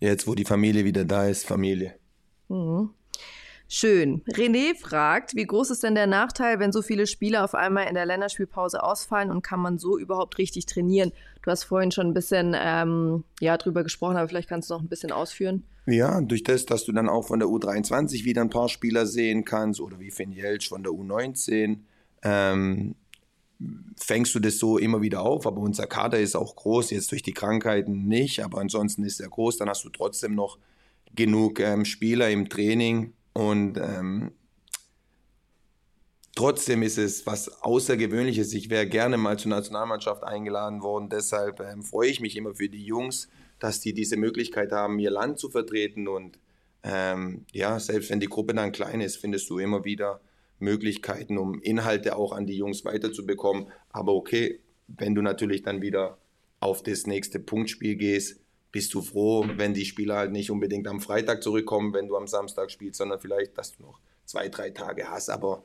Jetzt, 0.00 0.26
wo 0.26 0.34
die 0.34 0.44
Familie 0.44 0.84
wieder 0.84 1.04
da 1.04 1.26
ist, 1.26 1.46
Familie. 1.46 1.94
Mhm. 2.48 2.90
Schön. 3.70 4.22
René 4.32 4.74
fragt, 4.74 5.36
wie 5.36 5.44
groß 5.44 5.70
ist 5.70 5.82
denn 5.82 5.94
der 5.94 6.06
Nachteil, 6.06 6.58
wenn 6.58 6.72
so 6.72 6.80
viele 6.80 7.06
Spieler 7.06 7.44
auf 7.44 7.54
einmal 7.54 7.86
in 7.86 7.94
der 7.94 8.06
Länderspielpause 8.06 8.82
ausfallen 8.82 9.30
und 9.30 9.42
kann 9.42 9.60
man 9.60 9.78
so 9.78 9.98
überhaupt 9.98 10.38
richtig 10.38 10.64
trainieren? 10.64 11.12
Du 11.42 11.50
hast 11.50 11.64
vorhin 11.64 11.90
schon 11.90 12.06
ein 12.06 12.14
bisschen 12.14 12.56
ähm, 12.58 13.24
ja, 13.40 13.58
drüber 13.58 13.82
gesprochen, 13.82 14.16
aber 14.16 14.26
vielleicht 14.26 14.48
kannst 14.48 14.70
du 14.70 14.74
noch 14.74 14.80
ein 14.80 14.88
bisschen 14.88 15.12
ausführen. 15.12 15.64
Ja, 15.84 16.20
durch 16.22 16.42
das, 16.42 16.64
dass 16.64 16.84
du 16.84 16.92
dann 16.92 17.10
auch 17.10 17.26
von 17.26 17.40
der 17.40 17.48
U23 17.48 18.24
wieder 18.24 18.40
ein 18.40 18.50
paar 18.50 18.70
Spieler 18.70 19.06
sehen 19.06 19.44
kannst 19.44 19.80
oder 19.80 20.00
wie 20.00 20.10
Finn 20.10 20.32
Jelsch 20.32 20.70
von 20.70 20.82
der 20.82 20.92
U19, 20.92 21.80
ähm, 22.22 22.94
fängst 23.96 24.34
du 24.34 24.40
das 24.40 24.58
so 24.58 24.78
immer 24.78 25.02
wieder 25.02 25.20
auf. 25.20 25.46
Aber 25.46 25.60
unser 25.60 25.86
Kader 25.86 26.18
ist 26.18 26.36
auch 26.36 26.56
groß, 26.56 26.90
jetzt 26.90 27.12
durch 27.12 27.22
die 27.22 27.34
Krankheiten 27.34 28.06
nicht, 28.06 28.42
aber 28.42 28.60
ansonsten 28.60 29.04
ist 29.04 29.20
er 29.20 29.28
groß. 29.28 29.58
Dann 29.58 29.68
hast 29.68 29.84
du 29.84 29.90
trotzdem 29.90 30.34
noch 30.34 30.58
genug 31.14 31.60
ähm, 31.60 31.84
Spieler 31.84 32.30
im 32.30 32.48
Training, 32.48 33.12
und 33.32 33.78
ähm, 33.78 34.32
trotzdem 36.34 36.82
ist 36.82 36.98
es 36.98 37.26
was 37.26 37.62
Außergewöhnliches. 37.62 38.52
Ich 38.52 38.70
wäre 38.70 38.86
gerne 38.86 39.16
mal 39.16 39.38
zur 39.38 39.50
Nationalmannschaft 39.50 40.24
eingeladen 40.24 40.82
worden. 40.82 41.08
Deshalb 41.08 41.60
ähm, 41.60 41.82
freue 41.82 42.08
ich 42.08 42.20
mich 42.20 42.36
immer 42.36 42.54
für 42.54 42.68
die 42.68 42.84
Jungs, 42.84 43.28
dass 43.58 43.80
die 43.80 43.92
diese 43.92 44.16
Möglichkeit 44.16 44.72
haben, 44.72 44.98
ihr 44.98 45.10
Land 45.10 45.38
zu 45.38 45.50
vertreten. 45.50 46.08
Und 46.08 46.38
ähm, 46.82 47.44
ja, 47.52 47.78
selbst 47.80 48.10
wenn 48.10 48.20
die 48.20 48.28
Gruppe 48.28 48.54
dann 48.54 48.72
klein 48.72 49.00
ist, 49.00 49.16
findest 49.16 49.50
du 49.50 49.58
immer 49.58 49.84
wieder 49.84 50.20
Möglichkeiten, 50.58 51.38
um 51.38 51.60
Inhalte 51.60 52.16
auch 52.16 52.32
an 52.32 52.46
die 52.46 52.56
Jungs 52.56 52.84
weiterzubekommen. 52.84 53.68
Aber 53.90 54.14
okay, 54.14 54.60
wenn 54.86 55.14
du 55.14 55.22
natürlich 55.22 55.62
dann 55.62 55.82
wieder 55.82 56.18
auf 56.60 56.82
das 56.82 57.06
nächste 57.06 57.38
Punktspiel 57.38 57.96
gehst, 57.96 58.40
bist 58.70 58.92
du 58.94 59.02
froh, 59.02 59.46
wenn 59.56 59.74
die 59.74 59.84
Spieler 59.84 60.16
halt 60.16 60.32
nicht 60.32 60.50
unbedingt 60.50 60.86
am 60.86 61.00
Freitag 61.00 61.42
zurückkommen, 61.42 61.94
wenn 61.94 62.08
du 62.08 62.16
am 62.16 62.26
Samstag 62.26 62.70
spielst, 62.70 62.98
sondern 62.98 63.20
vielleicht, 63.20 63.56
dass 63.56 63.72
du 63.72 63.82
noch 63.82 64.00
zwei, 64.24 64.48
drei 64.48 64.70
Tage 64.70 65.08
hast. 65.08 65.30
Aber 65.30 65.64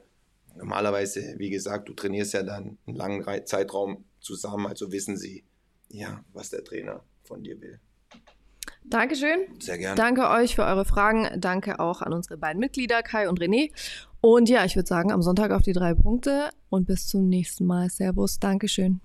normalerweise, 0.56 1.36
wie 1.38 1.50
gesagt, 1.50 1.90
du 1.90 1.94
trainierst 1.94 2.34
ja 2.34 2.44
dann 2.44 2.78
einen 2.88 2.96
langen 2.96 3.46
Zeitraum 3.46 4.06
zusammen, 4.20 4.68
also 4.68 4.92
wissen 4.92 5.18
sie, 5.18 5.44
ja, 5.90 6.24
was 6.34 6.50
der 6.50 6.64
Trainer 6.64 7.04
von 7.24 7.44
dir 7.44 7.60
will. 7.62 7.80
Dankeschön. 8.86 9.40
Sehr 9.60 9.78
gerne. 9.78 9.96
Danke 9.96 10.30
euch 10.30 10.56
für 10.56 10.64
eure 10.64 10.86
Fragen. 10.86 11.40
Danke 11.40 11.80
auch 11.80 12.02
an 12.02 12.14
unsere 12.14 12.38
beiden 12.38 12.60
Mitglieder, 12.60 13.02
Kai 13.02 13.30
und 13.30 13.40
René. 13.40 13.72
Und 14.22 14.50
ja, 14.50 14.66
ich 14.66 14.76
würde 14.76 14.88
sagen, 14.88 15.12
am 15.12 15.22
Sonntag 15.22 15.52
auf 15.52 15.62
die 15.62 15.74
drei 15.74 15.94
Punkte 15.94 16.50
und 16.70 16.86
bis 16.86 17.08
zum 17.08 17.28
nächsten 17.28 17.66
Mal. 17.66 17.90
Servus. 17.90 18.40
Dankeschön. 18.40 19.02